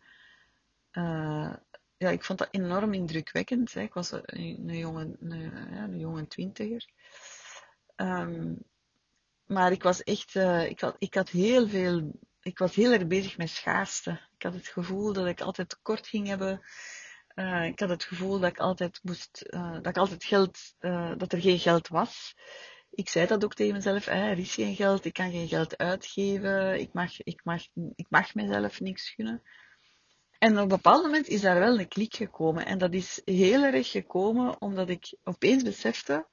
uh, 0.92 1.54
ja, 1.96 2.08
ik 2.08 2.24
vond 2.24 2.38
dat 2.38 2.48
enorm 2.50 2.92
indrukwekkend. 2.92 3.72
Hè. 3.72 3.80
Ik 3.80 3.94
was 3.94 4.12
een, 4.12 4.76
jonge, 4.76 5.16
een, 5.20 5.98
jonge 5.98 6.26
twintiger. 6.26 6.88
Um, 7.96 8.58
maar 9.46 9.72
ik 9.72 9.82
was 9.82 10.02
echt, 10.02 10.34
uh, 10.34 10.68
ik, 10.68 10.80
had, 10.80 10.96
ik 10.98 11.14
had 11.14 11.28
heel 11.28 11.68
veel 11.68 12.12
ik 12.42 12.58
was 12.58 12.74
heel 12.74 12.92
erg 12.92 13.06
bezig 13.06 13.36
met 13.36 13.50
schaarste. 13.50 14.20
Ik 14.40 14.46
had 14.46 14.54
het 14.54 14.68
gevoel 14.68 15.12
dat 15.12 15.26
ik 15.26 15.40
altijd 15.40 15.68
tekort 15.68 16.06
ging 16.06 16.26
hebben. 16.26 16.60
Uh, 17.34 17.64
ik 17.64 17.80
had 17.80 17.88
het 17.88 18.04
gevoel 18.04 18.38
dat 18.38 18.50
ik 18.50 18.58
altijd 18.58 19.00
moest, 19.02 19.44
uh, 19.50 19.72
dat 19.72 19.86
ik 19.86 19.96
altijd 19.96 20.24
geld, 20.24 20.58
uh, 20.80 21.12
dat 21.16 21.32
er 21.32 21.40
geen 21.40 21.58
geld 21.58 21.88
was. 21.88 22.34
Ik 22.90 23.08
zei 23.08 23.26
dat 23.26 23.44
ook 23.44 23.54
tegen 23.54 23.74
mezelf, 23.74 24.06
er 24.06 24.38
is 24.38 24.54
geen 24.54 24.74
geld, 24.74 25.04
ik 25.04 25.12
kan 25.12 25.30
geen 25.30 25.48
geld 25.48 25.76
uitgeven, 25.76 26.80
ik 26.80 26.92
mag, 26.92 27.20
ik 27.20 27.44
mag, 27.44 27.62
ik 27.94 28.06
mag 28.08 28.34
mezelf 28.34 28.80
niks 28.80 29.10
gunnen. 29.10 29.42
En 30.38 30.52
op 30.52 30.62
een 30.62 30.68
bepaald 30.68 31.02
moment 31.02 31.28
is 31.28 31.40
daar 31.40 31.58
wel 31.58 31.78
een 31.78 31.88
klik 31.88 32.14
gekomen. 32.14 32.66
En 32.66 32.78
dat 32.78 32.94
is 32.94 33.20
heel 33.24 33.62
erg 33.62 33.90
gekomen 33.90 34.60
omdat 34.60 34.88
ik 34.88 35.16
opeens 35.22 35.62
besefte, 35.62 36.26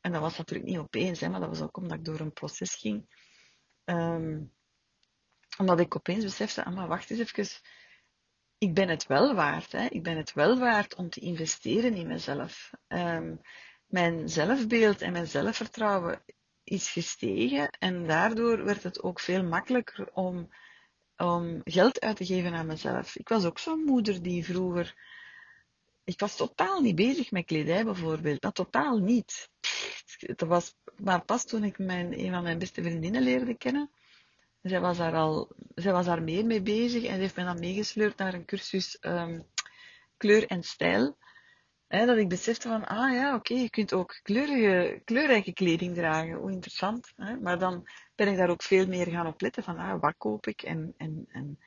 en 0.00 0.12
dat 0.12 0.20
was 0.20 0.38
natuurlijk 0.38 0.68
niet 0.68 0.78
opeens, 0.78 1.20
hè, 1.20 1.28
maar 1.28 1.40
dat 1.40 1.48
was 1.48 1.62
ook 1.62 1.76
omdat 1.76 1.98
ik 1.98 2.04
door 2.04 2.20
een 2.20 2.32
proces 2.32 2.74
ging. 2.74 3.18
Um, 3.84 4.52
omdat 5.60 5.80
ik 5.80 5.96
opeens 5.96 6.24
besefte, 6.24 6.64
ah, 6.64 6.74
maar 6.74 6.88
wacht 6.88 7.10
eens 7.10 7.20
even, 7.20 7.60
ik 8.58 8.74
ben 8.74 8.88
het 8.88 9.06
wel 9.06 9.34
waard. 9.34 9.72
Hè? 9.72 9.86
Ik 9.86 10.02
ben 10.02 10.16
het 10.16 10.32
wel 10.32 10.58
waard 10.58 10.94
om 10.94 11.10
te 11.10 11.20
investeren 11.20 11.94
in 11.94 12.06
mezelf. 12.06 12.70
Um, 12.88 13.40
mijn 13.86 14.28
zelfbeeld 14.28 15.00
en 15.00 15.12
mijn 15.12 15.26
zelfvertrouwen 15.26 16.22
is 16.64 16.90
gestegen 16.90 17.70
en 17.78 18.06
daardoor 18.06 18.64
werd 18.64 18.82
het 18.82 19.02
ook 19.02 19.20
veel 19.20 19.42
makkelijker 19.42 20.12
om, 20.12 20.48
om 21.16 21.60
geld 21.64 22.00
uit 22.00 22.16
te 22.16 22.26
geven 22.26 22.54
aan 22.54 22.66
mezelf. 22.66 23.16
Ik 23.16 23.28
was 23.28 23.44
ook 23.44 23.58
zo'n 23.58 23.84
moeder 23.84 24.22
die 24.22 24.44
vroeger. 24.44 24.94
Ik 26.04 26.20
was 26.20 26.36
totaal 26.36 26.80
niet 26.80 26.94
bezig 26.94 27.30
met 27.30 27.44
kledij 27.44 27.84
bijvoorbeeld. 27.84 28.40
Dat 28.40 28.54
totaal 28.54 28.98
niet. 28.98 29.50
Het 30.18 30.40
was 30.40 30.74
maar 30.96 31.24
pas 31.24 31.44
toen 31.44 31.64
ik 31.64 31.78
mijn, 31.78 32.18
een 32.18 32.30
van 32.30 32.42
mijn 32.42 32.58
beste 32.58 32.82
vriendinnen 32.82 33.22
leerde 33.22 33.56
kennen, 33.56 33.90
zij 34.62 34.80
was 34.80 34.96
daar 34.96 35.14
al, 35.14 35.48
zij 35.74 35.92
was 35.92 36.06
daar 36.06 36.22
meer 36.22 36.46
mee 36.46 36.62
bezig 36.62 37.04
en 37.04 37.14
ze 37.14 37.20
heeft 37.20 37.36
mij 37.36 37.44
dan 37.44 37.58
meegesleurd 37.58 38.16
naar 38.16 38.34
een 38.34 38.44
cursus 38.44 38.98
um, 39.00 39.46
kleur 40.16 40.46
en 40.46 40.62
stijl. 40.62 41.16
Hè, 41.86 42.06
dat 42.06 42.16
ik 42.16 42.28
besefte 42.28 42.68
van, 42.68 42.86
ah 42.86 43.12
ja, 43.12 43.34
oké, 43.34 43.54
je 43.54 43.70
kunt 43.70 43.92
ook 43.92 44.20
kleurige, 44.22 45.00
kleurrijke 45.04 45.52
kleding 45.52 45.94
dragen. 45.94 46.34
Hoe 46.34 46.50
interessant. 46.50 47.12
Maar 47.40 47.58
dan 47.58 47.88
ben 48.14 48.28
ik 48.28 48.36
daar 48.36 48.50
ook 48.50 48.62
veel 48.62 48.86
meer 48.86 49.06
gaan 49.06 49.26
op 49.26 49.40
letten 49.40 49.62
van, 49.62 49.78
ah, 49.78 50.00
wat 50.00 50.14
koop 50.18 50.46
ik 50.46 50.62
en, 50.62 50.94
en, 50.96 51.26
en, 51.28 51.58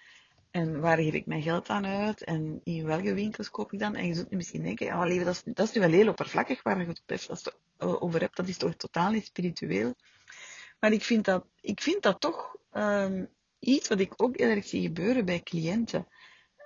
en 0.52 0.80
waar 0.80 0.98
geef 0.98 1.14
ik 1.14 1.26
mijn 1.26 1.42
geld 1.42 1.70
aan 1.70 1.86
uit 1.86 2.24
en 2.24 2.62
in 2.64 2.86
welke 2.86 3.14
winkels 3.14 3.50
koop 3.50 3.74
ik 3.74 3.80
dan? 3.80 3.96
En 3.96 4.08
je 4.08 4.14
zult 4.14 4.30
nu 4.30 4.38
misschien 4.38 4.64
denken, 4.64 4.86
ja, 4.86 5.04
leven, 5.04 5.26
dat, 5.26 5.36
is, 5.36 5.54
dat 5.54 5.68
is 5.68 5.74
nu 5.74 5.82
wel 5.82 5.90
heel 5.90 6.08
oppervlakkig 6.08 6.64
waar 6.64 6.80
je 6.80 6.86
het 6.88 7.58
over 7.78 8.20
hebt. 8.20 8.36
Dat 8.36 8.48
is 8.48 8.58
toch 8.58 8.76
totaal 8.76 9.12
niet 9.12 9.26
spiritueel. 9.26 9.96
Maar 10.80 10.92
ik 10.92 11.04
vind 11.04 11.26
dat, 11.26 11.46
ik 11.62 11.82
vind 11.82 12.02
dat 12.02 12.20
toch 12.20 12.56
um, 12.74 13.30
iets 13.60 13.88
wat 13.88 14.00
ik 14.00 14.22
ook 14.22 14.38
heel 14.38 14.50
erg 14.50 14.66
zie 14.66 14.82
gebeuren 14.82 15.26
bij 15.26 15.42
cliënten. 15.42 16.08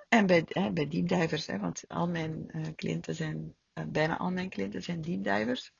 En 0.08 0.26
bij, 0.26 0.44
hè, 0.48 0.72
bij 0.72 0.88
deepdivers, 0.88 1.46
hè, 1.46 1.58
want 1.58 1.84
al 1.88 2.08
mijn 2.08 2.50
uh, 2.52 2.66
cliënten 2.76 3.14
zijn, 3.14 3.54
uh, 3.74 3.84
bijna 3.86 4.16
al 4.16 4.30
mijn 4.30 4.48
cliënten 4.48 4.82
zijn 4.82 5.00
deepdivers. 5.00 5.72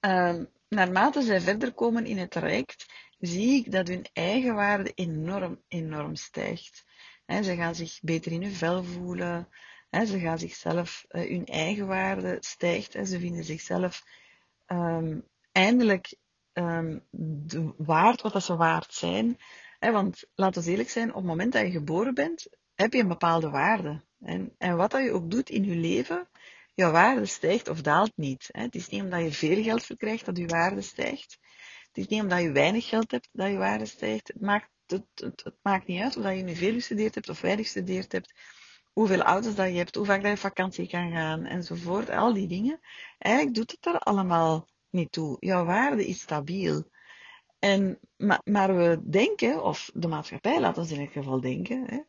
Um, 0.00 0.50
naarmate 0.68 1.22
zij 1.22 1.40
verder 1.40 1.72
komen 1.72 2.06
in 2.06 2.18
het 2.18 2.30
traject, 2.30 2.86
zie 3.18 3.54
ik 3.54 3.72
dat 3.72 3.88
hun 3.88 4.06
eigenwaarde 4.12 4.92
enorm, 4.94 5.62
enorm 5.68 6.14
stijgt. 6.14 6.84
Ze 7.26 7.56
gaan 7.56 7.74
zich 7.74 7.98
beter 8.02 8.32
in 8.32 8.42
hun 8.42 8.52
vel 8.52 8.84
voelen. 8.84 9.48
Ze 9.90 10.18
gaan 10.18 10.38
zichzelf, 10.38 11.04
uh, 11.08 11.28
hun 11.28 11.46
eigenwaarde 11.46 12.36
stijgt. 12.40 12.94
en 12.94 13.06
ze 13.06 13.18
vinden 13.18 13.44
zichzelf 13.44 14.02
um, 14.66 15.28
eindelijk 15.52 16.14
um, 16.54 17.02
de 17.10 17.72
waard 17.76 18.22
wat 18.22 18.32
dat 18.32 18.44
ze 18.44 18.56
waard 18.56 18.94
zijn. 18.94 19.38
Want 19.78 20.24
laten 20.34 20.62
we 20.62 20.70
eerlijk 20.70 20.90
zijn, 20.90 21.08
op 21.08 21.14
het 21.14 21.24
moment 21.24 21.52
dat 21.52 21.62
je 21.62 21.70
geboren 21.70 22.14
bent, 22.14 22.46
heb 22.74 22.92
je 22.92 23.00
een 23.00 23.08
bepaalde 23.08 23.50
waarde. 23.50 24.02
En, 24.20 24.54
en 24.58 24.76
wat 24.76 24.90
dat 24.90 25.02
je 25.02 25.12
ook 25.12 25.30
doet 25.30 25.50
in 25.50 25.64
je 25.64 25.76
leven, 25.76 26.28
jouw 26.74 26.90
waarde 26.90 27.26
stijgt 27.26 27.68
of 27.68 27.80
daalt 27.80 28.12
niet. 28.16 28.48
Het 28.52 28.74
is 28.74 28.88
niet 28.88 29.02
omdat 29.02 29.22
je 29.22 29.32
veel 29.32 29.62
geld 29.62 29.84
verkrijgt 29.84 30.24
dat 30.24 30.36
je 30.36 30.46
waarde 30.46 30.80
stijgt. 30.80 31.38
Het 31.86 31.96
is 31.96 32.06
niet 32.06 32.22
omdat 32.22 32.40
je 32.40 32.52
weinig 32.52 32.88
geld 32.88 33.10
hebt 33.10 33.28
dat 33.32 33.50
je 33.50 33.56
waarde 33.56 33.86
stijgt. 33.86 34.28
Het 34.28 34.40
maakt, 34.40 34.70
het, 34.86 35.04
het, 35.14 35.44
het 35.44 35.56
maakt 35.62 35.86
niet 35.86 36.02
uit 36.02 36.16
of 36.16 36.24
je 36.24 36.42
nu 36.42 36.54
veel 36.54 36.72
gestudeerd 36.72 37.14
hebt 37.14 37.28
of 37.28 37.40
weinig 37.40 37.64
gestudeerd 37.64 38.12
hebt 38.12 38.34
hoeveel 38.94 39.20
auto's 39.20 39.54
dat 39.54 39.68
je 39.68 39.76
hebt, 39.76 39.94
hoe 39.94 40.04
vaak 40.04 40.22
dat 40.22 40.30
je 40.30 40.36
vakantie 40.36 40.88
kan 40.88 41.10
gaan, 41.10 41.44
enzovoort. 41.44 42.10
Al 42.10 42.32
die 42.32 42.48
dingen. 42.48 42.80
Eigenlijk 43.18 43.56
doet 43.56 43.70
het 43.70 43.86
er 43.86 43.98
allemaal 43.98 44.68
niet 44.94 45.12
toe. 45.12 45.36
Jouw 45.40 45.64
waarde 45.64 46.06
is 46.06 46.20
stabiel. 46.20 46.84
En, 47.58 47.98
maar, 48.44 48.76
we 48.76 49.00
denken, 49.02 49.62
of 49.62 49.90
de 49.94 50.08
maatschappij 50.08 50.60
laat 50.60 50.78
ons 50.78 50.90
in 50.90 51.00
ieder 51.00 51.12
geval 51.12 51.40
denken, 51.40 51.84
hè, 51.86 52.00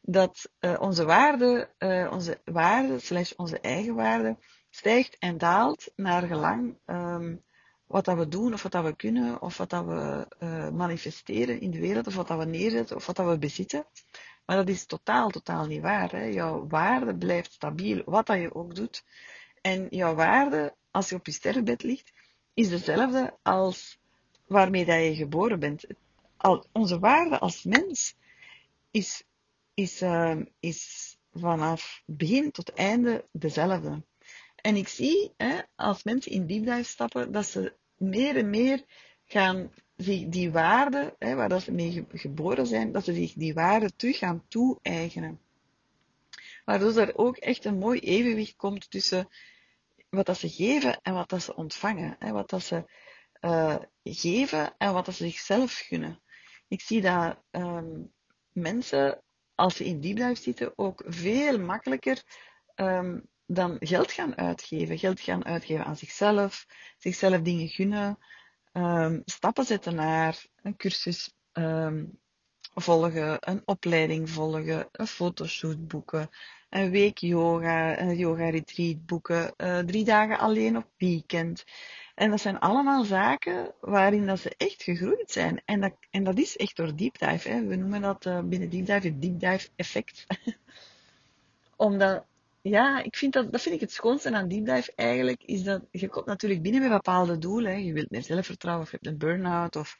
dat 0.00 0.50
uh, 0.60 0.80
onze 0.80 1.04
waarde, 1.04 1.70
uh, 1.78 2.10
onze 2.12 2.40
waarde 2.44 2.98
slash 2.98 3.32
onze 3.32 3.60
eigen 3.60 3.94
waarde 3.94 4.36
stijgt 4.70 5.16
en 5.18 5.38
daalt 5.38 5.92
naar 5.96 6.22
gelang 6.22 6.78
um, 6.86 7.42
wat 7.86 8.04
dat 8.04 8.16
we 8.16 8.28
doen 8.28 8.52
of 8.52 8.62
wat 8.62 8.72
dat 8.72 8.84
we 8.84 8.96
kunnen 8.96 9.42
of 9.42 9.56
wat 9.56 9.70
dat 9.70 9.84
we 9.84 10.26
uh, 10.40 10.68
manifesteren 10.70 11.60
in 11.60 11.70
de 11.70 11.80
wereld 11.80 12.06
of 12.06 12.14
wat 12.14 12.28
dat 12.28 12.38
we 12.38 12.44
neerzetten 12.44 12.96
of 12.96 13.06
wat 13.06 13.16
dat 13.16 13.28
we 13.28 13.38
bezitten. 13.38 13.86
Maar 14.44 14.56
dat 14.56 14.68
is 14.68 14.86
totaal, 14.86 15.28
totaal 15.28 15.66
niet 15.66 15.82
waar. 15.82 16.10
Hè. 16.10 16.24
Jouw 16.24 16.66
waarde 16.66 17.14
blijft 17.14 17.52
stabiel, 17.52 18.02
wat 18.04 18.26
dat 18.26 18.40
je 18.40 18.54
ook 18.54 18.74
doet. 18.74 19.04
En 19.60 19.86
jouw 19.90 20.14
waarde, 20.14 20.74
als 20.90 21.08
je 21.08 21.14
op 21.14 21.26
je 21.26 21.32
sterrenbed 21.32 21.82
ligt, 21.82 22.12
is 22.54 22.68
dezelfde 22.68 23.36
als 23.42 23.98
waarmee 24.46 24.84
dat 24.84 24.96
je 24.96 25.14
geboren 25.14 25.60
bent. 25.60 25.84
Al, 26.36 26.66
onze 26.72 26.98
waarde 26.98 27.38
als 27.38 27.62
mens 27.62 28.16
is, 28.90 29.24
is, 29.74 30.02
uh, 30.02 30.40
is 30.60 31.16
vanaf 31.32 32.02
begin 32.06 32.50
tot 32.50 32.72
einde 32.72 33.24
dezelfde. 33.32 34.02
En 34.56 34.76
ik 34.76 34.88
zie, 34.88 35.32
hè, 35.36 35.60
als 35.74 36.02
mensen 36.02 36.32
in 36.32 36.46
deep 36.46 36.64
dive 36.64 36.82
stappen, 36.82 37.32
dat 37.32 37.46
ze 37.46 37.74
meer 37.96 38.36
en 38.36 38.50
meer 38.50 38.84
gaan 39.24 39.72
zich 39.96 40.28
die 40.28 40.50
waarde, 40.50 41.14
hè, 41.18 41.34
waar 41.34 41.48
dat 41.48 41.62
ze 41.62 41.72
mee 41.72 42.06
geboren 42.12 42.66
zijn, 42.66 42.92
dat 42.92 43.04
ze 43.04 43.14
zich 43.14 43.32
die 43.32 43.54
waarde 43.54 43.96
terug 43.96 44.18
gaan 44.18 44.44
toe-eigenen. 44.48 45.40
Waardoor 46.64 46.96
er 46.96 47.16
ook 47.16 47.36
echt 47.36 47.64
een 47.64 47.78
mooi 47.78 48.00
evenwicht 48.00 48.56
komt 48.56 48.90
tussen 48.90 49.28
wat 50.16 50.26
dat 50.26 50.38
ze 50.38 50.48
geven 50.48 51.00
en 51.02 51.14
wat 51.14 51.28
dat 51.28 51.42
ze 51.42 51.54
ontvangen. 51.54 52.16
Hè, 52.18 52.32
wat 52.32 52.50
dat 52.50 52.62
ze 52.62 52.84
uh, 53.40 53.76
geven 54.02 54.74
en 54.78 54.92
wat 54.92 55.04
dat 55.04 55.14
ze 55.14 55.26
zichzelf 55.26 55.72
gunnen. 55.72 56.22
Ik 56.68 56.80
zie 56.80 57.00
dat 57.00 57.42
um, 57.50 58.12
mensen, 58.52 59.22
als 59.54 59.76
ze 59.76 59.84
in 59.84 60.00
deep 60.00 60.16
dive 60.16 60.34
zitten, 60.34 60.72
ook 60.76 61.02
veel 61.06 61.58
makkelijker 61.58 62.22
um, 62.74 63.28
dan 63.46 63.76
geld 63.80 64.12
gaan 64.12 64.36
uitgeven. 64.36 64.98
Geld 64.98 65.20
gaan 65.20 65.44
uitgeven 65.44 65.84
aan 65.84 65.96
zichzelf, 65.96 66.66
zichzelf 66.98 67.40
dingen 67.40 67.68
gunnen, 67.68 68.18
um, 68.72 69.22
stappen 69.24 69.64
zetten 69.64 69.94
naar 69.94 70.46
een 70.62 70.76
cursus 70.76 71.34
volgen, 72.74 73.36
een 73.40 73.62
opleiding 73.64 74.30
volgen, 74.30 74.88
een 74.92 75.06
fotoshoot 75.06 75.88
boeken, 75.88 76.30
een 76.70 76.90
week 76.90 77.18
yoga, 77.18 77.98
een 78.00 78.16
yoga 78.16 78.50
retreat 78.50 79.06
boeken, 79.06 79.54
uh, 79.56 79.78
drie 79.78 80.04
dagen 80.04 80.38
alleen 80.38 80.76
op 80.76 80.86
weekend. 80.96 81.64
En 82.14 82.30
dat 82.30 82.40
zijn 82.40 82.58
allemaal 82.58 83.04
zaken 83.04 83.74
waarin 83.80 84.26
dat 84.26 84.38
ze 84.38 84.54
echt 84.56 84.82
gegroeid 84.82 85.30
zijn. 85.30 85.62
En 85.64 85.80
dat, 85.80 85.92
en 86.10 86.24
dat 86.24 86.38
is 86.38 86.56
echt 86.56 86.76
door 86.76 86.96
deep 86.96 87.18
dive. 87.18 87.48
Hè. 87.48 87.64
We 87.64 87.76
noemen 87.76 88.00
dat 88.00 88.26
uh, 88.26 88.40
binnen 88.40 88.70
deep 88.70 88.86
dive 88.86 89.06
het 89.06 89.22
deep 89.22 89.40
dive 89.40 89.68
effect. 89.76 90.26
Omdat, 91.76 92.24
ja, 92.60 93.02
ik 93.02 93.16
vind 93.16 93.32
dat, 93.32 93.52
dat 93.52 93.60
vind 93.60 93.74
ik 93.74 93.80
het 93.80 93.92
schoonste 93.92 94.32
aan 94.34 94.48
deep 94.48 94.66
dive 94.66 94.92
eigenlijk, 94.94 95.42
is 95.44 95.62
dat 95.62 95.82
je 95.90 96.08
komt 96.08 96.26
natuurlijk 96.26 96.62
binnen 96.62 96.80
met 96.80 96.90
bepaalde 96.90 97.38
doelen. 97.38 97.84
Je 97.84 97.92
wilt 97.92 98.10
meer 98.10 98.22
zelfvertrouwen, 98.22 98.84
of 98.84 98.90
je 98.90 98.98
hebt 99.00 99.12
een 99.12 99.18
burn-out, 99.18 99.76
of, 99.76 99.96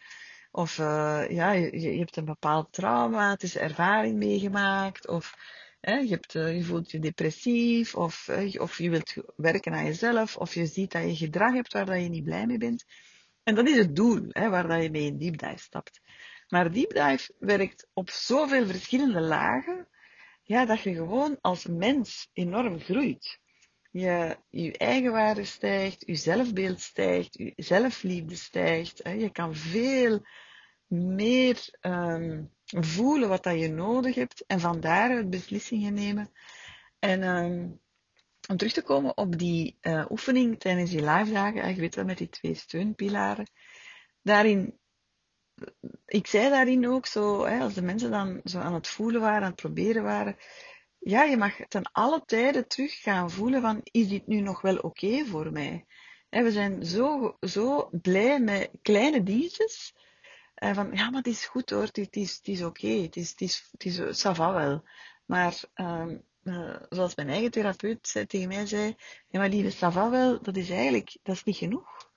of 0.53 0.79
uh, 0.79 1.25
ja, 1.29 1.53
je, 1.53 1.81
je 1.81 1.99
hebt 1.99 2.17
een 2.17 2.25
bepaald 2.25 2.73
traumatische 2.73 3.61
ervaring 3.61 4.17
meegemaakt, 4.17 5.09
of 5.09 5.37
hè, 5.81 5.95
je, 5.95 6.09
hebt, 6.09 6.35
uh, 6.35 6.57
je 6.57 6.65
voelt 6.65 6.91
je 6.91 6.99
depressief, 6.99 7.95
of, 7.95 8.29
uh, 8.29 8.61
of 8.61 8.79
je 8.79 8.91
wilt 8.91 9.15
werken 9.37 9.73
aan 9.73 9.85
jezelf, 9.85 10.37
of 10.37 10.55
je 10.55 10.67
ziet 10.67 10.93
dat 10.93 11.03
je 11.03 11.17
gedrag 11.17 11.53
hebt 11.53 11.73
waar 11.73 11.87
dat 11.87 12.03
je 12.03 12.09
niet 12.09 12.25
blij 12.25 12.47
mee 12.47 12.59
bent. 12.59 12.85
En 13.43 13.55
dat 13.55 13.69
is 13.69 13.77
het 13.77 13.97
doel, 13.97 14.27
hè, 14.29 14.49
waar 14.49 14.69
dat 14.69 14.83
je 14.83 14.91
mee 14.91 15.07
in 15.07 15.19
deep 15.19 15.39
dive 15.39 15.63
stapt. 15.63 16.01
Maar 16.49 16.73
deep 16.73 16.91
dive 16.91 17.35
werkt 17.39 17.89
op 17.93 18.11
zoveel 18.11 18.67
verschillende 18.67 19.21
lagen, 19.21 19.89
ja, 20.43 20.65
dat 20.65 20.81
je 20.81 20.95
gewoon 20.95 21.39
als 21.41 21.67
mens 21.67 22.29
enorm 22.33 22.81
groeit. 22.81 23.41
Je, 23.93 24.37
je 24.51 24.77
eigenwaarde 24.77 25.45
stijgt, 25.45 26.03
je 26.07 26.15
zelfbeeld 26.15 26.81
stijgt, 26.81 27.39
je 27.39 27.53
zelfliefde 27.57 28.35
stijgt. 28.35 29.01
Hè. 29.03 29.11
Je 29.11 29.31
kan 29.31 29.55
veel 29.55 30.27
meer 30.87 31.79
um, 31.81 32.51
voelen 32.65 33.29
wat 33.29 33.43
dat 33.43 33.61
je 33.61 33.69
nodig 33.69 34.15
hebt 34.15 34.45
en 34.47 34.61
van 34.61 34.81
daaruit 34.81 35.31
beslissingen 35.31 35.95
nemen. 35.95 36.31
En 36.99 37.23
um, 37.23 37.81
om 38.49 38.57
terug 38.57 38.73
te 38.73 38.83
komen 38.83 39.17
op 39.17 39.39
die 39.39 39.79
uh, 39.83 40.05
oefening 40.11 40.61
tijdens 40.61 40.91
die 40.91 41.11
live 41.11 41.33
dagen, 41.33 41.75
je 41.75 41.81
weet 41.81 41.95
wel 41.95 42.05
met 42.05 42.19
die 42.19 42.29
twee 42.29 42.55
steunpilaren, 42.55 43.51
daarin 44.23 44.81
ik 46.07 46.27
zei 46.27 46.51
daarin 46.51 46.89
ook 46.89 47.07
zo, 47.07 47.45
hè, 47.45 47.61
als 47.61 47.75
de 47.75 47.83
mensen 47.83 48.11
dan 48.11 48.41
zo 48.45 48.59
aan 48.59 48.75
het 48.75 48.89
voelen 48.89 49.21
waren, 49.21 49.43
aan 49.43 49.51
het 49.51 49.61
proberen 49.61 50.03
waren, 50.03 50.37
ja, 51.05 51.23
je 51.23 51.37
mag 51.37 51.53
ten 51.69 51.91
alle 51.93 52.23
tijden 52.27 52.69
terug 52.69 53.01
gaan 53.01 53.31
voelen 53.31 53.61
van, 53.61 53.81
is 53.85 54.09
dit 54.09 54.27
nu 54.27 54.41
nog 54.41 54.61
wel 54.61 54.77
oké 54.77 55.25
voor 55.25 55.53
mij? 55.53 55.87
We 56.29 56.51
zijn 56.51 56.87
zo, 56.87 57.37
zo 57.41 57.89
blij 57.91 58.41
met 58.41 58.71
kleine 58.83 59.23
dingetjes, 59.23 59.95
en 60.55 60.75
van, 60.75 60.91
ja, 60.93 61.11
maar 61.11 61.23
het 61.23 61.27
is 61.33 61.47
goed 61.47 61.71
hoor, 61.71 61.83
het, 61.83 62.17
is, 62.17 62.37
het 62.37 62.49
is 62.49 62.63
oké, 62.63 62.89
het 62.89 63.17
is, 63.17 63.31
het 63.31 63.41
is, 63.41 63.69
het 63.73 63.85
is, 63.85 63.97
het 63.97 64.25
is 64.25 64.39
wel. 64.39 64.83
Maar, 65.25 65.61
um, 65.75 66.23
uh, 66.45 66.77
zoals 66.89 67.15
mijn 67.15 67.29
eigen 67.29 67.51
therapeut 67.51 68.25
tegen 68.29 68.49
mij 68.49 68.67
zei, 68.67 68.97
ja, 69.29 69.39
maar 69.39 69.49
lieve, 69.49 69.77
ça 69.77 70.41
dat 70.43 70.57
is 70.57 70.71
eigenlijk, 70.71 71.17
dat 71.23 71.35
is 71.35 71.45
niet 71.45 71.57
genoeg. 71.57 72.11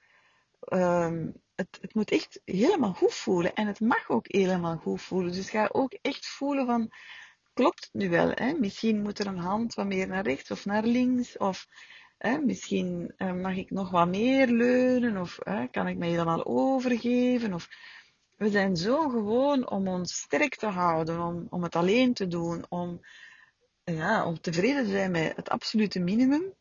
Um, 0.69 1.33
het, 1.55 1.77
het 1.81 1.93
moet 1.93 2.11
echt 2.11 2.41
helemaal 2.45 2.93
goed 2.93 3.13
voelen. 3.13 3.53
En 3.53 3.67
het 3.67 3.79
mag 3.79 4.09
ook 4.09 4.25
helemaal 4.27 4.77
goed 4.77 5.01
voelen. 5.01 5.31
Dus 5.31 5.49
ga 5.49 5.69
ook 5.71 5.93
echt 6.01 6.27
voelen 6.27 6.65
van, 6.65 6.91
klopt 7.55 7.89
nu 7.91 8.09
wel? 8.09 8.31
Hè? 8.33 8.53
Misschien 8.53 9.01
moet 9.01 9.19
er 9.19 9.27
een 9.27 9.37
hand 9.37 9.73
wat 9.73 9.85
meer 9.85 10.07
naar 10.07 10.23
rechts 10.23 10.51
of 10.51 10.65
naar 10.65 10.83
links. 10.83 11.37
Of 11.37 11.67
hè, 12.17 12.37
misschien 12.37 13.13
uh, 13.17 13.33
mag 13.33 13.55
ik 13.55 13.71
nog 13.71 13.91
wat 13.91 14.07
meer 14.07 14.47
leunen. 14.47 15.17
Of 15.17 15.39
hè, 15.43 15.67
kan 15.67 15.87
ik 15.87 15.97
me 15.97 16.05
helemaal 16.05 16.45
overgeven. 16.45 17.53
Of, 17.53 17.67
we 18.37 18.49
zijn 18.49 18.77
zo 18.77 19.09
gewoon 19.09 19.69
om 19.69 19.87
ons 19.87 20.17
sterk 20.17 20.55
te 20.55 20.67
houden. 20.67 21.19
Om, 21.19 21.47
om 21.49 21.63
het 21.63 21.75
alleen 21.75 22.13
te 22.13 22.27
doen. 22.27 22.65
Om, 22.69 23.01
ja, 23.83 24.25
om 24.25 24.41
tevreden 24.41 24.83
te 24.83 24.89
zijn 24.89 25.11
met 25.11 25.35
het 25.35 25.49
absolute 25.49 25.99
minimum 25.99 26.53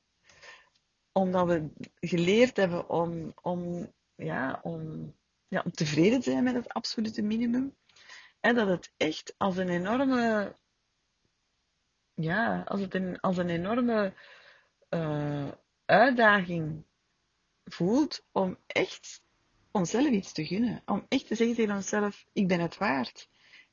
omdat 1.15 1.47
we 1.47 1.69
geleerd 2.01 2.57
hebben 2.57 2.89
om, 2.89 3.35
om 3.43 3.93
ja, 4.15 4.61
om, 4.63 5.15
ja, 5.49 5.63
om 5.65 5.71
tevreden 5.71 6.21
te 6.21 6.31
zijn 6.31 6.45
met 6.45 6.55
het 6.55 6.69
absolute 6.69 7.23
minimum. 7.23 7.77
En 8.41 8.55
dat 8.55 8.69
het 8.69 8.93
echt 8.97 9.35
als 9.37 9.57
een 9.57 9.69
enorme, 9.69 10.57
ja, 12.15 12.63
als 12.67 12.81
het 12.81 12.95
een, 12.95 13.21
als 13.21 13.37
een 13.37 13.49
enorme 13.49 14.13
uh, 14.91 15.49
uitdaging 15.85 16.85
voelt 17.65 18.27
om 18.33 18.59
echt 18.67 19.23
onszelf 19.71 20.09
iets 20.09 20.33
te 20.33 20.47
gunnen. 20.47 20.83
Om 20.87 21.07
echt 21.09 21.27
te 21.27 21.35
zeggen 21.35 21.57
tegen 21.57 21.75
onszelf, 21.75 22.27
ik 22.33 22.49
ben 22.49 22.61
het 22.61 22.77
waard. 22.77 23.29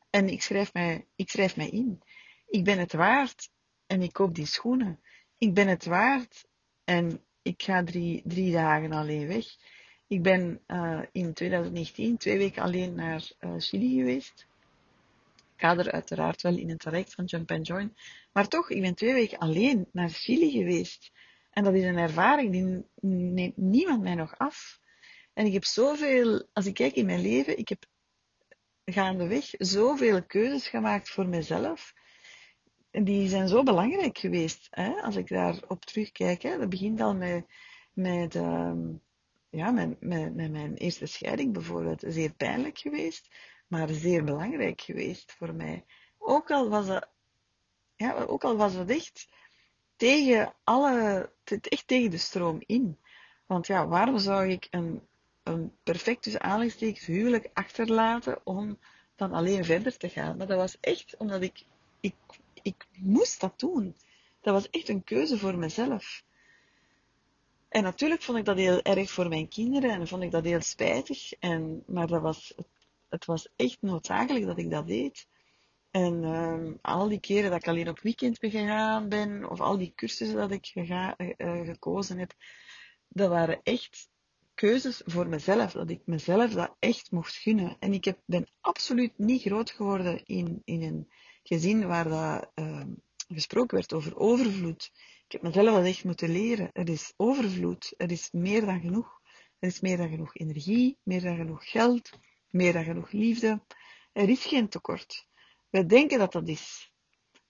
En 0.09 0.29
ik 0.29 0.41
schrijf 0.41 0.73
mij, 0.73 1.07
ik 1.15 1.29
schrijf 1.29 1.55
mij 1.55 1.69
in. 1.69 2.01
Ik 2.47 2.63
ben 2.63 2.79
het 2.79 2.93
waard 2.93 3.51
en 3.87 4.01
ik 4.01 4.13
koop 4.13 4.35
die 4.35 4.45
schoenen. 4.45 4.99
Ik 5.37 5.53
ben 5.53 5.67
het 5.67 5.85
waard 5.85 6.45
en 6.83 7.23
ik 7.41 7.63
ga 7.63 7.83
drie, 7.83 8.21
drie 8.25 8.51
dagen 8.51 8.91
alleen 8.91 9.27
weg. 9.27 9.45
Ik 10.07 10.21
ben 10.21 10.61
uh, 10.67 11.01
in 11.11 11.33
2019 11.33 12.17
twee 12.17 12.37
weken 12.37 12.61
alleen 12.61 12.95
naar 12.95 13.31
uh, 13.39 13.53
Chili 13.57 13.97
geweest. 13.97 14.47
Ga 15.61 15.77
er 15.77 15.91
uiteraard 15.91 16.41
wel 16.41 16.57
in 16.57 16.69
het 16.69 16.79
traject 16.79 17.13
van 17.13 17.25
Jump 17.25 17.51
and 17.51 17.67
Join. 17.67 17.95
Maar 18.31 18.47
toch, 18.47 18.69
ik 18.69 18.81
ben 18.81 18.95
twee 18.95 19.13
weken 19.13 19.37
alleen 19.37 19.87
naar 19.91 20.09
Chili 20.09 20.51
geweest. 20.51 21.11
En 21.49 21.63
dat 21.63 21.73
is 21.73 21.83
een 21.83 21.97
ervaring 21.97 22.51
die 22.51 22.85
neemt 23.09 23.57
niemand 23.57 24.01
mij 24.01 24.15
nog 24.15 24.37
af. 24.37 24.79
En 25.33 25.45
ik 25.45 25.53
heb 25.53 25.65
zoveel, 25.65 26.47
als 26.53 26.65
ik 26.65 26.73
kijk 26.73 26.95
in 26.95 27.05
mijn 27.05 27.21
leven, 27.21 27.57
ik 27.57 27.69
heb 27.69 27.85
gaandeweg 28.85 29.45
zoveel 29.57 30.23
keuzes 30.25 30.67
gemaakt 30.67 31.09
voor 31.09 31.27
mezelf. 31.27 31.93
En 32.91 33.03
die 33.03 33.29
zijn 33.29 33.47
zo 33.47 33.63
belangrijk 33.63 34.17
geweest. 34.17 34.67
Hè? 34.69 34.91
Als 35.01 35.15
ik 35.15 35.27
daarop 35.27 35.85
terugkijk, 35.85 36.41
hè? 36.41 36.57
dat 36.57 36.69
begint 36.69 37.01
al 37.01 37.15
met, 37.15 37.45
met 37.93 38.35
uh, 38.35 38.73
ja, 39.49 39.71
met, 39.71 40.01
met 40.01 40.51
mijn 40.51 40.73
eerste 40.73 41.05
scheiding 41.05 41.53
bijvoorbeeld 41.53 42.03
zeer 42.07 42.33
pijnlijk 42.33 42.77
geweest, 42.77 43.27
maar 43.71 43.89
zeer 43.89 44.23
belangrijk 44.23 44.81
geweest 44.81 45.31
voor 45.37 45.53
mij. 45.53 45.85
Ook 46.17 46.51
al 46.51 46.69
was 46.69 46.87
het, 46.87 47.07
ja, 47.95 48.13
ook 48.13 48.43
al 48.43 48.55
was 48.55 48.73
het 48.73 48.89
echt 48.89 49.27
tegen 49.95 50.53
alle, 50.63 51.31
echt 51.43 51.87
tegen 51.87 52.11
de 52.11 52.17
stroom 52.17 52.63
in. 52.65 52.99
Want 53.45 53.67
ja, 53.67 53.87
waarom 53.87 54.17
zou 54.17 54.49
ik 54.49 54.67
een, 54.69 55.01
een 55.43 55.75
perfect 55.83 56.25
huwelijk 57.05 57.49
achterlaten 57.53 58.41
om 58.43 58.79
dan 59.15 59.33
alleen 59.33 59.65
verder 59.65 59.97
te 59.97 60.09
gaan? 60.09 60.37
Maar 60.37 60.47
dat 60.47 60.57
was 60.57 60.77
echt 60.79 61.17
omdat 61.17 61.41
ik, 61.41 61.63
ik, 61.99 62.15
ik 62.61 62.87
moest 62.97 63.39
dat 63.39 63.59
doen. 63.59 63.95
Dat 64.41 64.53
was 64.53 64.69
echt 64.69 64.89
een 64.89 65.03
keuze 65.03 65.37
voor 65.37 65.57
mezelf. 65.57 66.23
En 67.69 67.83
natuurlijk 67.83 68.21
vond 68.21 68.37
ik 68.37 68.45
dat 68.45 68.57
heel 68.57 68.81
erg 68.81 69.11
voor 69.11 69.27
mijn 69.27 69.47
kinderen 69.47 69.89
en 69.89 70.07
vond 70.07 70.23
ik 70.23 70.31
dat 70.31 70.43
heel 70.43 70.61
spijtig. 70.61 71.33
En, 71.33 71.83
maar 71.87 72.07
dat 72.07 72.21
was, 72.21 72.53
het 73.11 73.25
was 73.25 73.49
echt 73.55 73.77
noodzakelijk 73.81 74.45
dat 74.45 74.57
ik 74.57 74.71
dat 74.71 74.87
deed. 74.87 75.27
En 75.91 76.23
uh, 76.23 76.73
al 76.81 77.07
die 77.07 77.19
keren 77.19 77.49
dat 77.49 77.59
ik 77.61 77.67
alleen 77.67 77.89
op 77.89 77.99
weekend 77.99 78.37
gegaan 78.39 79.09
ben, 79.09 79.49
of 79.49 79.59
al 79.59 79.77
die 79.77 79.93
cursussen 79.95 80.37
dat 80.37 80.51
ik 80.51 80.65
gega, 80.65 81.15
uh, 81.17 81.65
gekozen 81.65 82.17
heb, 82.17 82.33
dat 83.07 83.29
waren 83.29 83.59
echt 83.63 84.09
keuzes 84.53 85.01
voor 85.05 85.27
mezelf. 85.27 85.71
Dat 85.71 85.89
ik 85.89 86.01
mezelf 86.05 86.53
dat 86.53 86.75
echt 86.79 87.11
mocht 87.11 87.35
gunnen. 87.35 87.75
En 87.79 87.93
ik 87.93 88.05
heb, 88.05 88.19
ben 88.25 88.51
absoluut 88.61 89.17
niet 89.17 89.41
groot 89.41 89.71
geworden 89.71 90.25
in, 90.25 90.61
in 90.65 90.81
een 90.81 91.11
gezin 91.43 91.87
waar 91.87 92.09
dat 92.09 92.51
uh, 92.55 92.83
gesproken 93.27 93.77
werd 93.77 93.93
over 93.93 94.17
overvloed. 94.17 94.91
Ik 95.25 95.31
heb 95.31 95.41
mezelf 95.41 95.69
wel 95.69 95.83
echt 95.83 96.03
moeten 96.03 96.29
leren. 96.29 96.69
Er 96.73 96.89
is 96.89 97.13
overvloed. 97.17 97.93
Er 97.97 98.11
is 98.11 98.29
meer 98.31 98.65
dan 98.65 98.79
genoeg. 98.79 99.21
Er 99.59 99.67
is 99.67 99.79
meer 99.79 99.97
dan 99.97 100.09
genoeg 100.09 100.35
energie, 100.35 100.97
meer 101.03 101.21
dan 101.21 101.35
genoeg 101.35 101.69
geld, 101.69 102.09
meer 102.51 102.73
dan 102.73 102.83
genoeg 102.83 103.11
liefde. 103.11 103.61
Er 104.11 104.29
is 104.29 104.45
geen 104.45 104.69
tekort. 104.69 105.27
We 105.69 105.85
denken 105.85 106.19
dat 106.19 106.31
dat 106.31 106.47
is. 106.47 106.91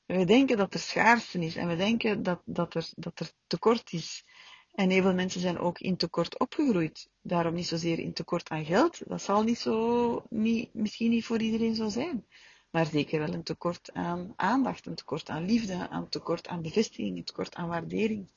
We 0.06 0.26
denken 0.26 0.58
dat 0.58 0.74
er 0.74 0.80
schaarste 0.80 1.40
is 1.40 1.56
en 1.56 1.68
we 1.68 1.76
denken 1.76 2.24
dat, 2.24 2.42
dat, 2.46 2.74
er, 2.74 2.90
dat 2.96 3.20
er 3.20 3.32
tekort 3.48 3.94
is. 3.94 4.26
En 4.72 4.90
heel 4.90 5.02
veel 5.02 5.14
mensen 5.14 5.42
zijn 5.42 5.60
ook 5.60 5.80
in 5.80 5.98
tekort 5.98 6.40
opgegroeid. 6.40 7.10
Daarom 7.22 7.54
niet 7.54 7.68
zozeer 7.68 8.00
in 8.00 8.14
tekort 8.14 8.50
aan 8.50 8.66
geld. 8.66 9.02
Dat 9.08 9.22
zal 9.22 9.44
niet 9.44 9.60
zo, 9.60 10.24
niet, 10.30 10.74
misschien 10.74 11.10
niet 11.10 11.26
voor 11.26 11.40
iedereen 11.42 11.76
zo 11.76 11.90
zijn 11.90 12.26
maar 12.72 12.86
zeker 12.86 13.20
wel 13.20 13.34
een 13.34 13.44
tekort 13.44 13.94
aan 13.94 14.34
aandacht, 14.36 14.86
een 14.86 14.96
tekort 14.96 15.30
aan 15.30 15.46
liefde, 15.46 15.88
een 15.92 16.10
tekort 16.10 16.48
aan 16.48 16.62
bevestiging, 16.62 17.18
een 17.18 17.24
tekort 17.24 17.56
aan 17.56 17.68
waardering. 17.68 18.28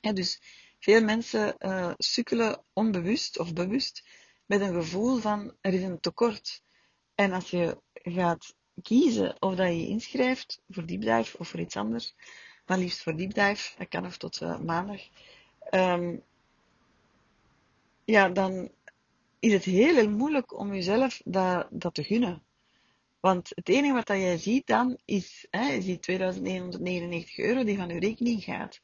Ja, 0.00 0.12
dus 0.12 0.40
veel 0.78 1.02
mensen 1.02 1.54
uh, 1.58 1.92
sukkelen 1.98 2.62
onbewust 2.72 3.38
of 3.38 3.52
bewust 3.52 4.08
met 4.46 4.60
een 4.60 4.74
gevoel 4.74 5.18
van 5.18 5.56
er 5.60 5.74
is 5.74 5.82
een 5.82 6.00
tekort. 6.00 6.62
En 7.14 7.32
als 7.32 7.50
je 7.50 7.78
gaat 7.92 8.54
kiezen 8.82 9.36
of 9.42 9.54
dat 9.54 9.66
je 9.66 9.86
inschrijft 9.86 10.62
voor 10.68 10.86
deep 10.86 11.00
dive 11.00 11.38
of 11.38 11.48
voor 11.48 11.60
iets 11.60 11.76
anders, 11.76 12.14
maar 12.66 12.78
liefst 12.78 13.02
voor 13.02 13.16
deep 13.16 13.34
dive, 13.34 13.78
dat 13.78 13.88
kan 13.88 14.02
nog 14.02 14.16
tot 14.16 14.40
uh, 14.40 14.60
maandag, 14.60 15.00
um, 15.70 16.22
ja, 18.04 18.28
dan 18.28 18.70
is 19.38 19.52
het 19.52 19.64
heel, 19.64 19.94
heel 19.94 20.10
moeilijk 20.10 20.58
om 20.58 20.74
jezelf 20.74 21.20
dat, 21.24 21.66
dat 21.70 21.94
te 21.94 22.04
gunnen. 22.04 22.42
Want 23.20 23.48
het 23.54 23.68
enige 23.68 23.92
wat 23.92 24.06
dat 24.06 24.16
jij 24.16 24.38
ziet 24.38 24.66
dan 24.66 24.98
is, 25.04 25.46
hè, 25.50 25.68
is 25.72 25.84
die 25.84 25.98
2199 25.98 27.38
euro 27.38 27.64
die 27.64 27.76
van 27.76 27.88
je 27.88 27.98
rekening 27.98 28.44
gaat. 28.44 28.80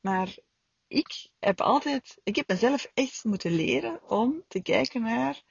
Maar 0.00 0.36
ik 0.92 1.28
heb 1.38 1.60
altijd, 1.60 2.20
ik 2.22 2.36
heb 2.36 2.48
mezelf 2.48 2.90
echt 2.94 3.24
moeten 3.24 3.50
leren 3.50 4.08
om 4.08 4.44
te 4.48 4.62
kijken 4.62 5.02
naar, 5.02 5.42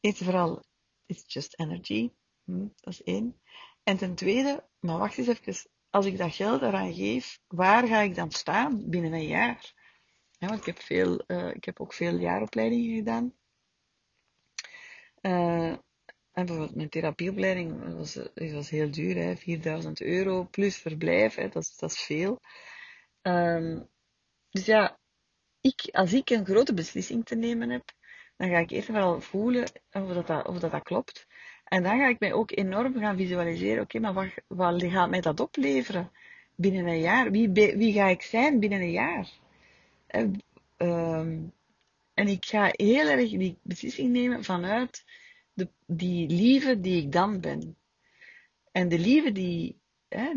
eerst 0.00 0.24
vooral, 0.24 0.62
it's 1.06 1.24
just 1.26 1.58
energy. 1.58 2.10
Hm, 2.44 2.66
dat 2.76 2.92
is 2.92 3.02
één. 3.02 3.40
En 3.82 3.96
ten 3.96 4.14
tweede, 4.14 4.68
maar 4.80 4.98
wacht 4.98 5.18
eens 5.18 5.26
even, 5.26 5.70
als 5.90 6.06
ik 6.06 6.18
dat 6.18 6.34
geld 6.34 6.62
eraan 6.62 6.94
geef, 6.94 7.40
waar 7.46 7.86
ga 7.86 8.00
ik 8.00 8.14
dan 8.14 8.30
staan 8.30 8.90
binnen 8.90 9.12
een 9.12 9.26
jaar? 9.26 9.74
Ja, 10.38 10.48
want 10.48 10.60
ik 10.60 10.66
heb, 10.66 10.78
veel, 10.78 11.24
uh, 11.26 11.54
ik 11.54 11.64
heb 11.64 11.80
ook 11.80 11.92
veel 11.92 12.18
jaaropleidingen 12.18 12.96
gedaan. 12.96 13.34
Uh, 15.20 15.70
en 16.32 16.46
bijvoorbeeld 16.46 16.74
mijn 16.74 16.88
therapieopleiding 16.88 17.94
was, 17.94 18.18
was 18.34 18.70
heel 18.70 18.90
duur, 18.90 19.16
hè, 19.16 19.36
4000 19.36 20.00
euro 20.00 20.48
plus 20.50 20.76
verblijf, 20.76 21.34
hè, 21.34 21.48
dat, 21.48 21.74
dat 21.76 21.90
is 21.90 22.00
veel. 22.00 22.40
Um, 23.22 23.90
dus 24.52 24.66
ja, 24.66 24.98
ik, 25.60 25.88
als 25.92 26.12
ik 26.12 26.30
een 26.30 26.44
grote 26.44 26.74
beslissing 26.74 27.24
te 27.24 27.34
nemen 27.34 27.70
heb, 27.70 27.92
dan 28.36 28.48
ga 28.48 28.58
ik 28.58 28.70
eerst 28.70 28.88
wel 28.88 29.20
voelen 29.20 29.62
of 29.92 30.08
dat, 30.08 30.26
dat, 30.26 30.46
of 30.46 30.58
dat, 30.58 30.70
dat 30.70 30.82
klopt. 30.82 31.26
En 31.64 31.82
dan 31.82 31.98
ga 31.98 32.08
ik 32.08 32.20
mij 32.20 32.32
ook 32.32 32.50
enorm 32.50 32.98
gaan 32.98 33.16
visualiseren. 33.16 33.82
Oké, 33.82 33.98
maar 33.98 34.12
wat, 34.12 34.28
wat 34.46 34.82
gaat 34.82 35.10
mij 35.10 35.20
dat 35.20 35.40
opleveren 35.40 36.10
binnen 36.54 36.86
een 36.86 37.00
jaar? 37.00 37.30
Wie, 37.30 37.50
wie 37.50 37.92
ga 37.92 38.06
ik 38.06 38.22
zijn 38.22 38.60
binnen 38.60 38.80
een 38.80 38.90
jaar? 38.90 39.28
En, 40.06 40.42
um, 40.76 41.52
en 42.14 42.28
ik 42.28 42.44
ga 42.44 42.68
heel 42.72 43.08
erg 43.08 43.30
die 43.30 43.58
beslissing 43.62 44.10
nemen 44.10 44.44
vanuit 44.44 45.04
de, 45.52 45.68
die 45.86 46.28
lieve 46.28 46.80
die 46.80 47.02
ik 47.02 47.12
dan 47.12 47.40
ben. 47.40 47.76
En 48.72 48.88
de 48.88 48.98
lieve 48.98 49.32
die, 49.32 49.80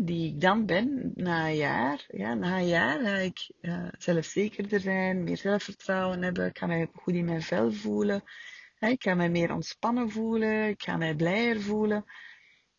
die 0.00 0.32
ik 0.34 0.40
dan 0.40 0.66
ben 0.66 1.12
na 1.14 1.48
een 1.48 1.56
jaar, 1.56 2.04
ja, 2.08 2.34
na 2.34 2.58
een 2.58 2.66
jaar 2.66 3.00
ga 3.00 3.16
ik 3.16 3.50
uh, 3.60 3.88
zelfzekerder 3.98 4.80
zijn, 4.80 5.24
meer 5.24 5.36
zelfvertrouwen 5.36 6.22
hebben, 6.22 6.46
ik 6.46 6.58
ga 6.58 6.66
mij 6.66 6.88
goed 6.92 7.14
in 7.14 7.24
mijn 7.24 7.42
vel 7.42 7.72
voelen, 7.72 8.22
hè, 8.74 8.88
ik 8.88 9.02
ga 9.02 9.14
mij 9.14 9.30
meer 9.30 9.52
ontspannen 9.52 10.10
voelen, 10.10 10.68
ik 10.68 10.82
ga 10.82 10.96
mij 10.96 11.14
blijer 11.14 11.60
voelen. 11.60 12.04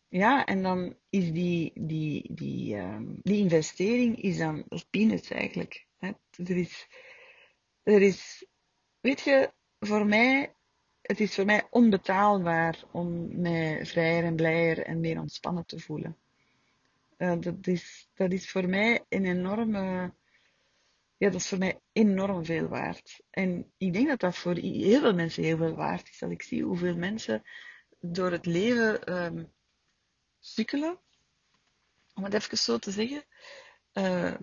Ja, 0.08 0.44
en 0.44 0.62
dan 0.62 0.96
is 1.08 1.32
die, 1.32 1.72
die, 1.74 2.34
die, 2.34 2.74
uh, 2.74 2.98
die 3.22 3.38
investering 3.38 4.22
is 4.22 4.38
dan, 4.38 4.64
peanuts 4.90 5.30
eigenlijk. 5.30 5.86
Hè. 5.98 6.10
Er 6.44 6.56
is, 6.56 6.86
er 7.82 8.02
is, 8.02 8.46
weet 9.00 9.20
je, 9.20 9.52
voor 9.78 10.06
mij 10.06 10.52
het 11.08 11.20
is 11.20 11.34
voor 11.34 11.44
mij 11.44 11.66
onbetaalbaar 11.70 12.84
om 12.92 13.40
mij 13.40 13.86
vrijer 13.86 14.24
en 14.24 14.36
blijer 14.36 14.82
en 14.82 15.00
meer 15.00 15.20
ontspannen 15.20 15.66
te 15.66 15.80
voelen. 15.80 16.16
Uh, 17.18 17.34
dat, 18.14 18.32
is, 18.32 18.50
voor 18.50 18.68
mij 18.68 19.04
een 19.08 19.24
enorme, 19.24 20.14
ja, 21.16 21.30
dat 21.30 21.34
is 21.34 21.48
voor 21.48 21.58
mij 21.58 21.80
enorm 21.92 22.44
veel 22.44 22.66
waard. 22.66 23.20
En 23.30 23.72
ik 23.76 23.92
denk 23.92 24.08
dat 24.08 24.20
dat 24.20 24.36
voor 24.36 24.54
heel 24.54 25.00
veel 25.00 25.14
mensen 25.14 25.42
heel 25.42 25.56
veel 25.56 25.74
waard 25.74 26.08
is. 26.08 26.18
Dat 26.18 26.30
ik 26.30 26.42
zie 26.42 26.62
hoeveel 26.62 26.96
mensen 26.96 27.42
door 28.00 28.30
het 28.30 28.46
leven 28.46 29.14
um, 29.14 29.52
sukkelen, 30.38 30.98
om 32.14 32.24
het 32.24 32.34
even 32.34 32.58
zo 32.58 32.78
te 32.78 32.90
zeggen. 32.90 33.24
Uh, 33.92 34.34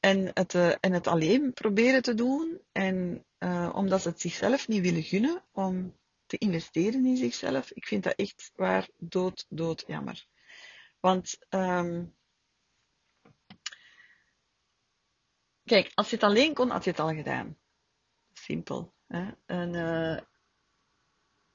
en, 0.00 0.30
het, 0.34 0.54
uh, 0.54 0.74
en 0.80 0.92
het 0.92 1.06
alleen 1.06 1.52
proberen 1.52 2.02
te 2.02 2.14
doen. 2.14 2.60
En 2.72 3.24
omdat 3.72 4.02
ze 4.02 4.08
het 4.08 4.20
zichzelf 4.20 4.68
niet 4.68 4.82
willen 4.82 5.02
gunnen 5.02 5.44
om 5.52 5.96
te 6.26 6.38
investeren 6.38 7.06
in 7.06 7.16
zichzelf. 7.16 7.70
Ik 7.70 7.86
vind 7.86 8.02
dat 8.02 8.14
echt 8.14 8.52
waar 8.54 8.88
dood, 8.98 9.46
dood 9.48 9.84
jammer. 9.86 10.26
Want 11.04 11.38
um, 11.50 12.14
kijk, 15.64 15.90
als 15.94 16.10
je 16.10 16.14
het 16.14 16.24
alleen 16.24 16.54
kon, 16.54 16.70
had 16.70 16.84
je 16.84 16.90
het 16.90 17.00
al 17.00 17.14
gedaan. 17.14 17.58
Simpel. 18.32 18.92
Hè? 19.06 19.30
En 19.46 19.74
uh, 19.74 20.18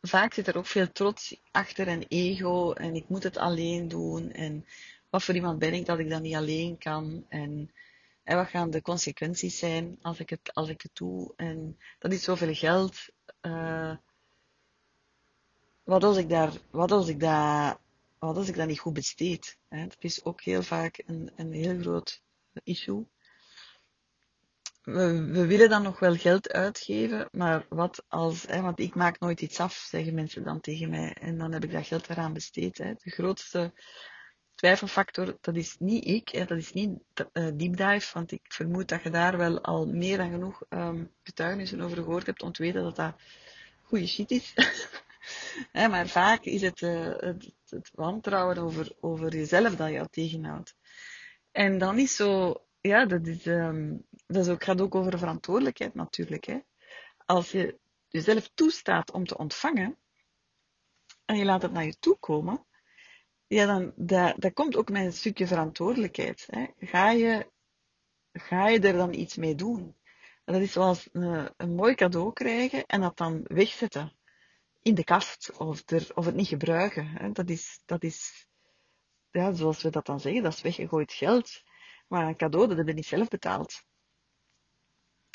vaak 0.02 0.34
zit 0.34 0.48
er 0.48 0.58
ook 0.58 0.66
veel 0.66 0.92
trots 0.92 1.42
achter 1.52 1.88
en 1.88 2.04
ego 2.08 2.74
en 2.74 2.96
ik 2.96 3.10
moet 3.10 3.24
het 3.24 3.38
alleen 3.38 3.88
doen 3.88 4.32
en 4.32 4.66
wat 5.10 5.24
voor 5.24 5.36
iemand 5.36 5.60
ben 5.60 5.74
ik 5.74 5.86
dat 5.86 6.00
ik 6.00 6.10
dat 6.10 6.22
niet 6.22 6.36
alleen 6.36 6.78
kan 6.78 7.26
en 7.30 7.74
en 8.24 8.36
wat 8.36 8.48
gaan 8.48 8.70
de 8.70 8.82
consequenties 8.82 9.58
zijn 9.58 9.98
als 10.02 10.20
ik 10.20 10.30
het, 10.30 10.54
als 10.54 10.70
ik 10.70 10.82
het 10.82 10.96
doe? 10.96 11.34
En 11.36 11.78
dat 12.00 12.12
is 12.12 12.24
zoveel 12.24 12.54
geld. 12.54 13.10
Uh, 13.42 13.96
wat 15.84 16.04
als 16.04 16.18
ik 16.18 16.30
daar, 16.30 16.52
wat 16.72 16.92
als 16.92 17.08
ik 17.08 17.20
dat, 17.20 17.80
wat 18.20 18.38
als 18.38 18.48
ik 18.48 18.56
dat 18.56 18.68
niet 18.68 18.80
goed 18.80 18.94
besteed? 18.94 19.58
Hè? 19.68 19.84
Dat 19.84 19.98
is 20.00 20.24
ook 20.24 20.42
heel 20.42 20.64
vaak 20.64 21.04
een, 21.06 21.32
een 21.36 21.52
heel 21.52 21.80
groot 21.80 22.22
issue. 22.64 23.08
We, 24.82 25.26
we, 25.26 25.46
willen 25.46 25.70
dan 25.70 25.84
nog 25.84 26.00
wel 26.00 26.16
geld 26.16 26.52
uitgeven, 26.52 27.28
maar 27.32 27.66
wat 27.70 28.04
als, 28.08 28.44
hè, 28.48 28.62
want 28.62 28.80
ik 28.80 28.96
maak 28.96 29.20
nooit 29.20 29.42
iets 29.42 29.60
af, 29.60 29.74
zeggen 29.74 30.14
mensen 30.14 30.44
dan 30.44 30.62
tegen 30.62 30.90
mij, 30.90 31.14
en 31.14 31.38
dan 31.38 31.52
heb 31.52 31.64
ik 31.64 31.72
dat 31.72 31.88
geld 31.88 32.10
eraan 32.10 32.34
besteed. 32.34 32.78
Hè. 32.78 32.94
De 32.94 33.10
grootste 33.10 33.74
twijfelfactor, 34.56 35.38
dat 35.42 35.56
is 35.56 35.76
niet 35.80 36.06
ik, 36.06 36.30
hè, 36.30 36.46
dat 36.46 36.58
is 36.58 36.74
niet 36.74 36.90
uh, 36.90 37.26
deep 37.34 37.78
dive, 37.78 38.14
want 38.14 38.32
ik 38.32 38.42
vermoed 38.48 38.88
dat 38.88 39.04
je 39.04 39.10
daar 39.10 39.38
wel 39.38 39.62
al 39.62 39.86
meer 39.86 40.18
dan 40.18 40.32
genoeg 40.32 40.64
um, 40.70 41.12
getuigenissen 41.24 41.82
over 41.82 41.98
gehoord 41.98 42.26
hebt 42.26 42.42
om 42.42 42.52
te 42.52 42.64
weten 42.64 42.84
dat 42.84 42.96
dat 42.96 43.16
goede 43.82 44.08
shit 44.08 44.32
is. 44.32 44.54
maar 45.92 46.08
vaak 46.08 46.44
is 46.44 46.62
het, 46.62 46.82
uh, 46.82 47.13
het, 47.18 47.54
het, 47.70 47.89
wantrouwen 47.94 48.58
over, 48.58 48.96
over 49.00 49.36
jezelf 49.36 49.76
dat 49.76 49.89
je 49.89 50.08
tegenhoudt. 50.10 50.76
En 51.52 51.78
dan 51.78 52.00
is 52.00 52.15
zo, 52.15 52.63
ja, 52.82 53.06
dat, 53.06 53.28
is, 53.28 53.46
um, 53.46 54.06
dat 54.28 54.46
is 54.46 54.52
ook, 54.52 54.63
gaat 54.63 54.82
ook 54.82 54.96
over 54.96 55.20
verantwoordelijkheid 55.20 55.94
natuurlijk. 55.94 56.46
Hè. 56.46 56.60
Als 57.26 57.52
je 57.52 57.80
jezelf 58.08 58.50
toestaat 58.54 59.12
om 59.12 59.26
te 59.26 59.38
ontvangen 59.38 59.98
en 61.26 61.38
je 61.38 61.46
laat 61.46 61.62
het 61.62 61.72
naar 61.72 61.86
je 61.86 62.00
toe 62.00 62.18
komen, 62.20 62.65
ja, 63.48 63.65
dan, 63.65 63.94
dat, 63.96 64.36
dat 64.38 64.54
komt 64.54 64.76
ook 64.76 64.89
met 64.89 65.06
een 65.06 65.13
stukje 65.13 65.48
verantwoordelijkheid. 65.48 66.48
Hè. 66.50 66.65
Ga, 66.80 67.12
je, 67.12 67.50
ga 68.34 68.68
je 68.68 68.80
er 68.80 68.94
dan 68.94 69.13
iets 69.13 69.36
mee 69.36 69.56
doen? 69.56 69.98
Dat 70.46 70.62
is 70.62 70.72
zoals 70.72 71.10
een 71.12 71.76
mooi 71.76 71.96
cadeau 71.96 72.34
krijgen 72.34 72.86
en 72.86 73.02
dat 73.02 73.18
dan 73.18 73.42
wegzetten 73.44 74.19
in 74.82 74.96
de 74.96 75.04
kast 75.04 75.58
of, 75.58 75.89
er, 75.89 76.08
of 76.13 76.26
het 76.26 76.36
niet 76.36 76.48
gebruiken. 76.48 77.34
Dat 77.34 77.50
is, 77.50 77.82
dat 77.86 78.04
is 78.04 78.48
ja, 79.32 79.54
zoals 79.54 79.82
we 79.82 79.89
dat 79.89 80.06
dan 80.06 80.20
zeggen, 80.20 80.44
dat 80.44 80.54
is 80.54 80.62
weggegooid 80.62 81.13
geld. 81.13 81.63
Maar 82.08 82.28
een 82.28 82.36
cadeau, 82.36 82.68
dat 82.68 82.78
heb 82.78 82.88
je 82.88 82.94
niet 82.94 83.06
zelf 83.06 83.28
betaald. 83.28 83.84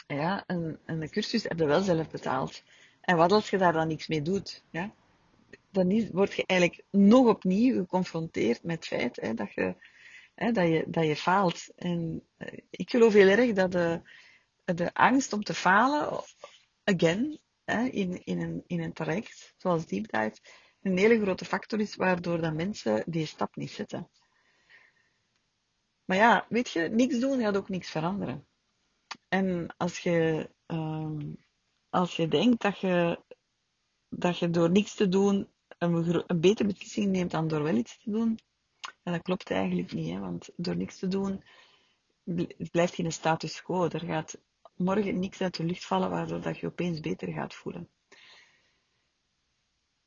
Ja, 0.07 0.45
een, 0.47 0.79
een 0.85 1.11
cursus 1.11 1.43
heb 1.43 1.59
je 1.59 1.65
wel 1.65 1.83
zelf 1.83 2.09
betaald. 2.09 2.63
En 3.01 3.17
wat 3.17 3.33
als 3.33 3.51
je 3.51 3.59
daar 3.59 3.73
dan 3.73 3.89
niks 3.89 4.07
mee 4.07 4.23
doet? 4.23 4.65
Ja? 4.71 4.95
dan 5.75 5.91
is, 5.91 6.11
word 6.11 6.35
je 6.35 6.47
eigenlijk 6.47 6.85
nog 6.91 7.27
opnieuw 7.27 7.75
geconfronteerd 7.75 8.63
met 8.63 8.77
het 8.77 8.87
feit 8.87 9.17
hè, 9.17 9.35
dat, 9.35 9.53
je, 9.53 9.75
hè, 10.35 10.53
dat, 10.53 10.69
je, 10.69 10.85
dat 10.87 11.05
je 11.05 11.17
faalt. 11.17 11.73
En 11.77 12.23
uh, 12.39 12.49
ik 12.71 12.91
geloof 12.91 13.13
heel 13.13 13.29
erg 13.29 13.53
dat 13.53 13.73
de, 13.73 14.01
de 14.65 14.95
angst 14.95 15.33
om 15.33 15.43
te 15.43 15.55
falen, 15.55 16.25
again, 16.85 17.39
in, 17.65 18.25
in, 18.25 18.41
een, 18.41 18.63
in 18.67 18.81
een 18.81 18.93
traject, 18.93 19.55
zoals 19.57 19.87
deep 19.87 20.11
dive, 20.11 20.39
een 20.83 20.99
hele 20.99 21.21
grote 21.21 21.45
factor 21.45 21.81
is 21.81 21.97
waardoor 21.97 22.41
dat 22.41 22.55
mensen 22.55 23.05
die 23.07 23.27
stap 23.27 23.57
niet 23.57 23.71
zetten. 23.71 24.11
Maar 26.05 26.17
ja, 26.17 26.47
weet 26.49 26.71
je, 26.71 26.81
niks 26.81 27.19
doen 27.19 27.41
gaat 27.41 27.57
ook 27.57 27.69
niks 27.69 27.91
veranderen. 27.91 28.47
En 29.29 29.75
als 29.77 29.99
je, 29.99 30.51
um, 30.67 31.37
als 31.89 32.17
je 32.17 32.29
denkt 32.29 32.63
dat 32.63 32.79
je, 32.79 33.23
dat 34.09 34.39
je 34.39 34.51
door 34.51 34.71
niks 34.71 34.95
te 34.95 35.09
doen 35.09 35.49
een, 35.79 36.25
betere 36.41 36.69
beslissing 36.69 37.11
neemt 37.11 37.31
dan 37.31 37.49
door 37.49 37.63
wel 37.63 37.77
iets 37.77 37.99
te 38.03 38.11
doen, 38.11 38.39
ja, 39.03 39.13
dat 39.13 39.23
klopt 39.23 39.51
eigenlijk 39.51 39.93
niet. 39.93 40.11
Hè? 40.11 40.19
Want 40.19 40.51
door 40.57 40.77
niks 40.77 40.99
te 40.99 41.09
doen 41.09 41.45
blijft 42.71 42.99
in 42.99 43.05
een 43.05 43.13
status 43.13 43.63
quo. 43.63 43.89
Er 43.89 44.01
gaat 44.01 44.39
morgen 44.77 45.19
niks 45.19 45.41
uit 45.41 45.57
de 45.57 45.65
lucht 45.65 45.85
vallen 45.85 46.11
waardoor 46.11 46.41
dat 46.41 46.59
je 46.59 46.67
opeens 46.67 47.01
beter 47.01 47.33
gaat 47.33 47.55
voelen. 47.55 47.89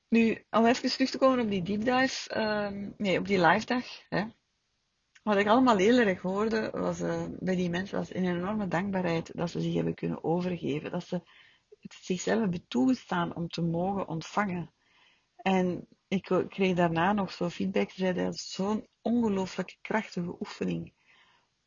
Nu, 0.09 0.45
om 0.49 0.65
even 0.65 0.89
terug 0.89 1.09
te 1.09 1.17
komen 1.17 1.39
op 1.39 1.49
die 1.49 1.63
deep 1.63 1.85
dive, 1.85 2.39
um, 2.39 2.93
nee, 2.97 3.19
op 3.19 3.27
die 3.27 3.41
live 3.41 3.65
dag. 3.65 3.85
Hè. 4.09 4.23
Wat 5.23 5.37
ik 5.37 5.47
allemaal 5.47 5.77
heel 5.77 5.97
erg 5.97 6.21
hoorde 6.21 6.69
was, 6.69 7.01
uh, 7.01 7.25
bij 7.39 7.55
die 7.55 7.69
mensen 7.69 7.97
was 7.97 8.13
een 8.13 8.25
enorme 8.25 8.67
dankbaarheid 8.67 9.31
dat 9.33 9.49
ze 9.49 9.61
zich 9.61 9.73
hebben 9.73 9.93
kunnen 9.93 10.23
overgeven. 10.23 10.91
Dat 10.91 11.03
ze 11.03 11.21
het 11.79 11.93
zichzelf 11.93 12.39
hebben 12.39 12.67
toegestaan 12.67 13.35
om 13.35 13.47
te 13.47 13.61
mogen 13.61 14.07
ontvangen. 14.07 14.71
En 15.35 15.87
ik 16.07 16.45
kreeg 16.49 16.75
daarna 16.75 17.13
nog 17.13 17.31
zo 17.31 17.49
feedback. 17.49 17.89
Ze 17.89 17.99
zeiden, 17.99 18.23
dat 18.25 18.33
is 18.33 18.51
zo'n 18.51 18.87
ongelooflijk 19.01 19.77
krachtige 19.81 20.35
oefening 20.39 20.93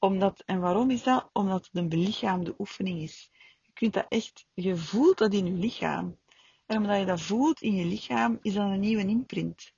Omdat, 0.00 0.42
en 0.46 0.60
waarom 0.60 0.90
is 0.90 1.02
dat? 1.02 1.30
Omdat 1.32 1.64
het 1.64 1.76
een 1.76 1.88
belichaamde 1.88 2.54
oefening 2.58 3.02
is. 3.02 3.30
Je 3.60 3.72
kunt 3.72 3.92
dat 3.92 4.06
echt, 4.08 4.46
je 4.54 4.76
voelt 4.76 5.18
dat 5.18 5.32
in 5.32 5.46
je 5.46 5.52
lichaam. 5.52 6.18
En 6.66 6.76
omdat 6.76 6.98
je 6.98 7.04
dat 7.04 7.20
voelt 7.20 7.60
in 7.60 7.74
je 7.74 7.84
lichaam, 7.84 8.38
is 8.42 8.54
dat 8.54 8.64
een 8.64 8.80
nieuwe 8.80 9.06
imprint. 9.06 9.72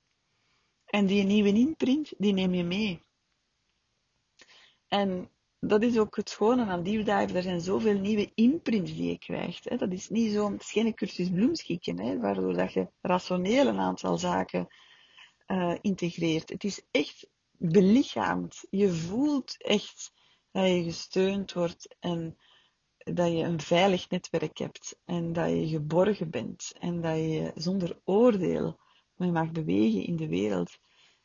En 0.85 1.05
die 1.05 1.23
nieuwe 1.23 1.53
imprint, 1.53 2.13
die 2.17 2.33
neem 2.33 2.53
je 2.53 2.63
mee. 2.63 3.01
En 4.87 5.29
dat 5.59 5.81
is 5.83 5.97
ook 5.97 6.15
het 6.15 6.29
schone 6.29 6.65
aan 6.65 6.83
Deep 6.83 7.05
Dive. 7.05 7.37
Er 7.37 7.43
zijn 7.43 7.61
zoveel 7.61 7.99
nieuwe 7.99 8.31
imprints 8.35 8.95
die 8.95 9.09
je 9.09 9.17
krijgt. 9.17 9.79
Dat 9.79 9.91
is 9.91 10.09
niet 10.09 10.31
zo'n, 10.31 10.51
het 10.51 10.61
is 10.61 10.71
geen 10.71 10.93
cursus 10.93 11.29
bloemschikken, 11.29 12.21
waardoor 12.21 12.53
dat 12.53 12.73
je 12.73 12.87
rationeel 13.01 13.67
een 13.67 13.79
aantal 13.79 14.17
zaken 14.17 14.67
uh, 15.47 15.75
integreert. 15.81 16.49
Het 16.49 16.63
is 16.63 16.81
echt 16.91 17.27
belichaamd. 17.57 18.65
Je 18.69 18.89
voelt 18.89 19.55
echt 19.63 20.12
dat 20.53 20.67
je 20.67 20.83
gesteund 20.83 21.53
wordt 21.53 21.95
en 21.99 22.37
dat 22.97 23.31
je 23.31 23.43
een 23.43 23.61
veilig 23.61 24.09
netwerk 24.09 24.57
hebt 24.57 24.99
en 25.05 25.33
dat 25.33 25.49
je 25.49 25.67
geborgen 25.67 26.29
bent 26.29 26.73
en 26.79 27.01
dat 27.01 27.15
je 27.15 27.51
zonder 27.55 28.01
oordeel 28.03 28.79
mag 29.15 29.51
bewegen 29.51 30.03
in 30.05 30.15
de 30.15 30.27
wereld. 30.27 30.77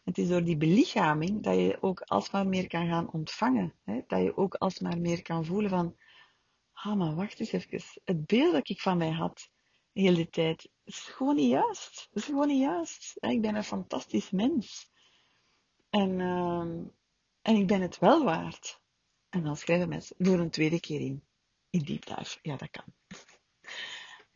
Het 0.02 0.18
is 0.18 0.28
door 0.28 0.44
die 0.44 0.56
belichaming 0.56 1.42
dat 1.42 1.54
je 1.54 1.78
ook 1.80 2.00
alsmaar 2.00 2.46
meer 2.46 2.66
kan 2.66 2.86
gaan 2.86 3.12
ontvangen. 3.12 3.74
Hè? 3.84 4.00
Dat 4.06 4.22
je 4.22 4.36
ook 4.36 4.54
alsmaar 4.54 4.98
meer 4.98 5.22
kan 5.22 5.44
voelen 5.44 5.70
van, 5.70 5.96
ah, 6.72 6.96
maar 6.96 7.14
wacht 7.14 7.40
eens 7.40 7.52
even. 7.52 8.00
Het 8.04 8.26
beeld 8.26 8.52
dat 8.52 8.68
ik 8.68 8.80
van 8.80 8.98
mij 8.98 9.10
had, 9.10 9.50
de 9.92 10.00
hele 10.00 10.28
tijd, 10.28 10.68
is 10.84 10.98
gewoon 10.98 11.36
niet 11.36 11.50
juist. 11.50 12.08
is 12.12 12.24
gewoon 12.24 12.48
niet 12.48 12.60
juist. 12.60 13.16
Ik 13.20 13.40
ben 13.40 13.54
een 13.54 13.64
fantastisch 13.64 14.30
mens. 14.30 14.90
En, 15.90 16.18
uh, 16.18 16.60
en 17.42 17.56
ik 17.56 17.66
ben 17.66 17.80
het 17.80 17.98
wel 17.98 18.24
waard. 18.24 18.80
En 19.38 19.44
dan 19.44 19.56
schrijven 19.56 19.88
mensen 19.88 20.16
door 20.18 20.38
een 20.38 20.50
tweede 20.50 20.80
keer 20.80 21.00
in. 21.00 21.22
In 21.70 21.82
deep. 21.82 22.04
Ja, 22.42 22.56
dat 22.56 22.70
kan. 22.70 22.84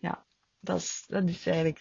ja, 0.06 0.26
dat 0.60 0.80
is, 0.80 1.04
dat 1.06 1.28
is 1.28 1.46
eigenlijk 1.46 1.80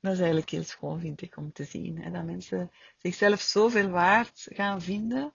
dat 0.00 0.12
is 0.12 0.18
eigenlijk 0.18 0.50
heel 0.50 0.62
schoon, 0.62 1.00
vind 1.00 1.22
ik, 1.22 1.36
om 1.36 1.52
te 1.52 1.64
zien. 1.64 1.98
Hè? 2.02 2.10
Dat 2.10 2.24
mensen 2.24 2.70
zichzelf 2.98 3.40
zoveel 3.40 3.88
waard 3.88 4.46
gaan 4.50 4.82
vinden, 4.82 5.34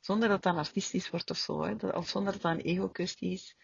zonder 0.00 0.28
dat 0.28 0.42
dat 0.42 0.54
narcistisch 0.54 1.10
wordt 1.10 1.30
of 1.30 1.36
zo. 1.36 1.62
Hè? 1.62 1.88
Of 1.88 2.08
zonder 2.08 2.32
dat 2.32 2.42
dat 2.42 2.52
een 2.52 2.60
ego-kwestie 2.60 3.30
is. 3.30 3.56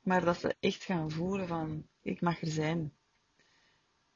Maar 0.00 0.24
dat 0.24 0.40
ze 0.40 0.56
echt 0.60 0.84
gaan 0.84 1.10
voelen 1.10 1.46
van, 1.46 1.86
ik 2.02 2.20
mag 2.20 2.40
er 2.40 2.50
zijn. 2.50 2.92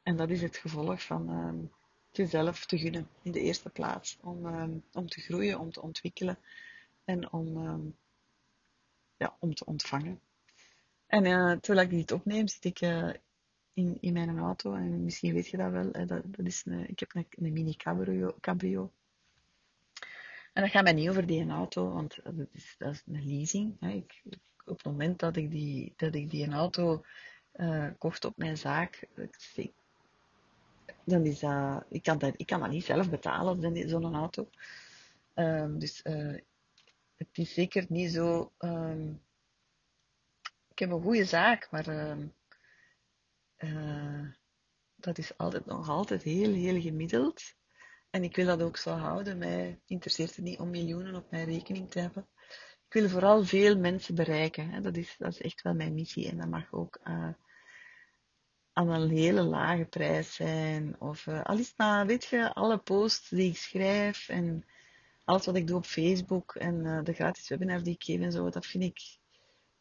En 0.02 0.16
dat 0.16 0.30
is 0.30 0.42
het 0.42 0.56
gevolg 0.56 1.02
van 1.02 1.30
uh, 1.30 1.68
jezelf 2.10 2.66
te 2.66 2.78
gunnen, 2.78 3.08
in 3.22 3.32
de 3.32 3.40
eerste 3.40 3.70
plaats. 3.70 4.18
Om, 4.20 4.46
uh, 4.46 4.64
om 4.92 5.08
te 5.08 5.20
groeien, 5.20 5.58
om 5.58 5.72
te 5.72 5.82
ontwikkelen 5.82 6.38
en 7.04 7.32
om, 7.32 7.56
uh, 7.56 7.92
ja, 9.20 9.36
om 9.38 9.54
te 9.54 9.64
ontvangen. 9.64 10.20
En 11.06 11.24
uh, 11.24 11.52
terwijl 11.52 11.86
ik 11.86 11.92
dit 11.92 12.12
opneem, 12.12 12.48
zit 12.48 12.64
ik 12.64 12.80
in, 13.72 13.98
in 14.00 14.12
mijn 14.12 14.38
auto. 14.38 14.74
En 14.74 15.04
misschien 15.04 15.34
weet 15.34 15.48
je 15.48 15.56
dat 15.56 15.70
wel. 15.70 15.88
Hè, 15.92 16.06
dat, 16.06 16.22
dat 16.26 16.46
is 16.46 16.64
ik 16.86 16.98
heb 17.00 17.14
een, 17.14 17.26
een 17.30 17.52
mini 17.52 17.74
cabrio, 17.74 18.34
cabrio. 18.40 18.90
En 20.52 20.62
dat 20.62 20.70
gaat 20.70 20.82
mij 20.82 20.92
niet 20.92 21.08
over 21.08 21.26
die 21.26 21.48
auto, 21.48 21.92
want 21.92 22.18
dat 22.24 22.34
is, 22.52 22.74
dat 22.78 22.92
is 22.92 23.02
een 23.06 23.26
leasing. 23.26 23.76
Hè. 23.80 23.90
Ik, 23.90 24.22
op 24.64 24.76
het 24.76 24.84
moment 24.84 25.18
dat 25.18 25.36
ik 25.36 25.50
die, 25.50 25.92
dat 25.96 26.14
ik 26.14 26.30
die 26.30 26.50
auto 26.50 27.04
uh, 27.56 27.86
kocht 27.98 28.24
op 28.24 28.36
mijn 28.36 28.56
zaak, 28.56 29.08
dan 31.04 31.24
is 31.24 31.38
dat, 31.38 31.84
ik 31.88 32.02
kan 32.02 32.18
dat, 32.18 32.34
ik 32.36 32.46
kan 32.46 32.60
dat 32.60 32.70
niet 32.70 32.84
zelf 32.84 33.10
betalen, 33.10 33.88
zo'n 33.88 34.14
auto. 34.14 34.48
Um, 35.34 35.78
dus 35.78 36.02
het 37.28 37.38
is 37.38 37.54
zeker 37.54 37.86
niet 37.88 38.12
zo. 38.12 38.52
Um, 38.58 39.22
ik 40.68 40.78
heb 40.78 40.90
een 40.90 41.02
goede 41.02 41.24
zaak, 41.24 41.70
maar 41.70 42.10
um, 42.10 42.34
uh, 43.58 44.28
dat 44.96 45.18
is 45.18 45.36
altijd, 45.36 45.66
nog 45.66 45.88
altijd 45.88 46.22
heel, 46.22 46.52
heel 46.52 46.80
gemiddeld. 46.80 47.42
En 48.10 48.22
ik 48.22 48.36
wil 48.36 48.46
dat 48.46 48.62
ook 48.62 48.76
zo 48.76 48.90
houden. 48.90 49.38
Mij 49.38 49.80
interesseert 49.86 50.36
het 50.36 50.44
niet 50.44 50.58
om 50.58 50.70
miljoenen 50.70 51.14
op 51.14 51.30
mijn 51.30 51.44
rekening 51.44 51.90
te 51.90 52.00
hebben. 52.00 52.28
Ik 52.86 52.92
wil 52.92 53.08
vooral 53.08 53.44
veel 53.44 53.78
mensen 53.78 54.14
bereiken. 54.14 54.70
Hè. 54.70 54.80
Dat, 54.80 54.96
is, 54.96 55.14
dat 55.18 55.32
is 55.32 55.40
echt 55.40 55.62
wel 55.62 55.74
mijn 55.74 55.94
missie. 55.94 56.28
En 56.28 56.36
dat 56.36 56.48
mag 56.48 56.72
ook 56.72 56.98
uh, 57.04 57.28
aan 58.72 58.88
een 58.88 59.10
hele 59.10 59.42
lage 59.42 59.84
prijs 59.84 60.34
zijn. 60.34 61.00
Of 61.00 61.26
uh, 61.26 61.42
al 61.42 61.58
is 61.58 61.72
maar, 61.76 62.06
weet 62.06 62.24
je, 62.24 62.54
alle 62.54 62.78
posts 62.78 63.28
die 63.28 63.50
ik 63.50 63.56
schrijf 63.56 64.28
en 64.28 64.64
alles 65.30 65.46
wat 65.46 65.56
ik 65.56 65.66
doe 65.66 65.76
op 65.76 65.84
Facebook 65.84 66.54
en 66.54 66.84
uh, 66.84 67.02
de 67.02 67.12
gratis 67.12 67.48
webinars 67.48 67.82
die 67.82 67.94
ik 67.94 68.02
geef 68.04 68.20
en 68.20 68.32
zo, 68.32 68.50
dat 68.50 68.66
vind 68.66 68.84
ik 68.84 69.18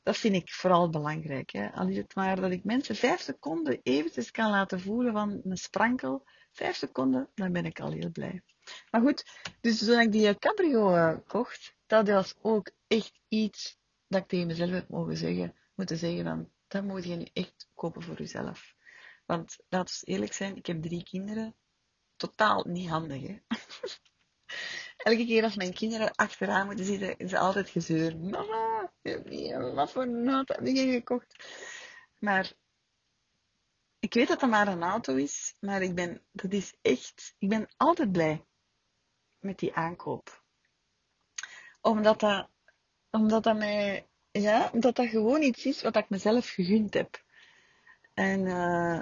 dat 0.04 0.18
vind 0.18 0.36
ik 0.36 0.50
vooral 0.52 0.90
belangrijk. 0.90 1.52
Hè. 1.52 1.72
Al 1.72 1.88
is 1.88 1.98
het 1.98 2.16
maar 2.16 2.42
dat 2.42 2.52
ik 2.52 2.64
mensen 2.64 2.96
vijf 2.96 3.22
seconden 3.22 3.80
eventjes 3.84 4.32
kan 4.32 4.50
laten 4.50 4.80
voelen 4.80 5.14
van 5.14 5.42
een 5.44 5.58
sprankel. 5.58 6.24
Vijf 6.52 6.76
seconden, 6.76 7.30
dan 7.36 7.52
ben 7.52 7.66
ik 7.66 7.80
al 7.80 7.92
heel 7.92 8.12
blij. 8.12 8.44
Maar 8.92 9.02
goed, 9.02 9.26
dus 9.62 9.80
toen 9.80 10.00
ik 10.00 10.12
die 10.12 10.38
cabrio 10.38 10.96
uh, 10.96 11.18
kocht, 11.28 11.76
dat 11.86 12.08
was 12.08 12.36
ook 12.42 12.72
echt 12.88 13.20
iets 13.28 13.78
dat 14.08 14.22
ik 14.22 14.28
tegen 14.28 14.48
mezelf 14.48 14.70
heb 14.70 14.90
mogen 14.90 15.18
zeggen, 15.18 15.56
moeten 15.76 15.98
zeggen 15.98 16.24
van, 16.24 16.50
dat 16.68 16.84
moet 16.84 17.06
je 17.06 17.16
nu 17.16 17.28
echt 17.34 17.70
kopen 17.74 18.02
voor 18.02 18.18
jezelf. 18.18 18.74
Want 19.26 19.58
laten 19.70 20.00
we 20.00 20.12
eerlijk 20.12 20.34
zijn, 20.34 20.56
ik 20.56 20.66
heb 20.66 20.82
drie 20.82 21.04
kinderen. 21.04 21.56
Totaal 22.16 22.64
niet 22.68 22.90
handig, 22.90 23.22
hè. 23.22 23.38
Elke 25.00 25.26
keer 25.26 25.44
als 25.44 25.56
mijn 25.56 25.74
kinderen 25.74 26.16
achteraan 26.16 26.66
moeten 26.66 26.86
zitten, 26.86 27.18
is 27.18 27.30
ze 27.30 27.38
altijd 27.38 27.70
gezeur. 27.70 28.18
Mama, 28.18 28.92
wat 29.74 29.92
voor 29.92 30.02
een 30.02 30.30
auto 30.30 30.56
heb 30.56 30.66
je 30.66 30.92
gekocht? 30.92 31.36
Maar 32.18 32.52
ik 34.00 34.14
weet 34.14 34.28
dat 34.28 34.40
dat 34.40 34.50
maar 34.50 34.68
een 34.68 34.84
auto 34.84 35.16
is, 35.16 35.56
maar 35.60 35.82
ik 35.82 35.96
ben, 35.96 36.22
dat 36.32 36.52
is 36.52 36.74
echt, 36.82 37.36
ik 37.38 37.50
ben 37.50 37.70
altijd 37.78 38.12
blij 38.12 38.46
met 39.40 39.60
die 39.60 39.74
aankoop. 39.74 40.44
Omdat 41.82 42.20
dat, 42.20 42.50
omdat 43.10 43.44
dat 43.44 43.58
mij, 43.58 44.08
ja, 44.32 44.70
omdat 44.74 44.96
dat 44.96 45.08
gewoon 45.08 45.42
iets 45.42 45.66
is 45.66 45.82
wat 45.82 45.96
ik 45.96 46.10
mezelf 46.10 46.50
gegund 46.50 46.94
heb. 46.94 47.24
En 48.14 48.40
uh, 48.40 49.02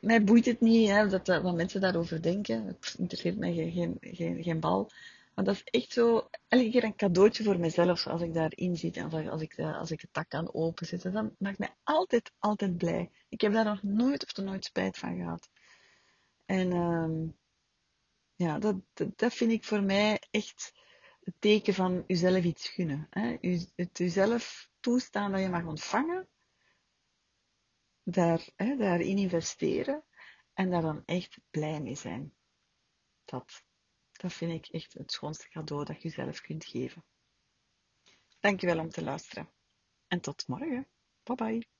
mij 0.00 0.24
boeit 0.24 0.44
het 0.44 0.60
niet 0.60 0.88
hè, 0.88 1.08
dat, 1.08 1.26
wat 1.26 1.54
mensen 1.54 1.80
daarover 1.80 2.22
denken. 2.22 2.66
Het 2.66 2.94
interesseert 2.98 3.38
mij 3.38 3.52
geen, 3.52 3.98
geen, 4.00 4.42
geen, 4.42 4.60
bal. 4.60 4.90
Maar 5.34 5.44
dat 5.44 5.54
is 5.54 5.64
echt 5.64 5.92
zo, 5.92 6.28
elke 6.48 6.70
keer 6.70 6.84
een 6.84 6.96
cadeautje 6.96 7.44
voor 7.44 7.58
mezelf 7.58 8.06
als 8.06 8.22
ik 8.22 8.34
daarin 8.34 8.76
zit 8.76 8.96
en 8.96 9.04
als 9.04 9.42
ik, 9.42 9.58
als 9.58 9.90
ik, 9.90 9.96
ik 9.96 10.00
het 10.00 10.12
tak 10.12 10.28
kan 10.28 10.54
openzetten. 10.54 11.12
Dat 11.12 11.30
maakt 11.38 11.58
mij 11.58 11.74
altijd, 11.82 12.32
altijd 12.38 12.76
blij. 12.76 13.10
Ik 13.28 13.40
heb 13.40 13.52
daar 13.52 13.64
nog 13.64 13.82
nooit 13.82 14.24
of 14.24 14.44
nooit 14.44 14.64
spijt 14.64 14.98
van 14.98 15.16
gehad. 15.16 15.50
En 16.46 16.72
um, 16.72 17.36
ja, 18.34 18.58
dat, 18.58 18.76
dat, 18.92 19.18
dat, 19.18 19.34
vind 19.34 19.52
ik 19.52 19.64
voor 19.64 19.82
mij 19.82 20.22
echt 20.30 20.72
het 21.24 21.34
teken 21.38 21.74
van 21.74 22.04
jezelf 22.06 22.44
iets 22.44 22.68
gunnen. 22.68 23.06
Hè? 23.10 23.36
U, 23.40 23.60
het 23.76 23.98
jezelf 23.98 24.68
toestaan 24.80 25.32
dat 25.32 25.40
je 25.40 25.48
mag 25.48 25.64
ontvangen 25.64 26.28
daar, 28.02 28.48
hè, 28.56 28.76
daarin 28.76 29.16
investeren 29.16 30.04
en 30.52 30.70
daar 30.70 30.82
dan 30.82 31.02
echt 31.04 31.38
blij 31.50 31.80
mee 31.80 31.94
zijn. 31.94 32.34
Dat, 33.24 33.64
dat 34.12 34.32
vind 34.32 34.52
ik 34.52 34.74
echt 34.74 34.92
het 34.92 35.12
schoonste 35.12 35.48
cadeau 35.48 35.84
dat 35.84 36.02
je 36.02 36.08
zelf 36.08 36.40
kunt 36.40 36.64
geven. 36.64 37.04
Dankjewel 38.40 38.78
om 38.78 38.88
te 38.88 39.02
luisteren. 39.02 39.50
En 40.06 40.20
tot 40.20 40.48
morgen. 40.48 40.88
Bye 41.22 41.34
bye. 41.36 41.71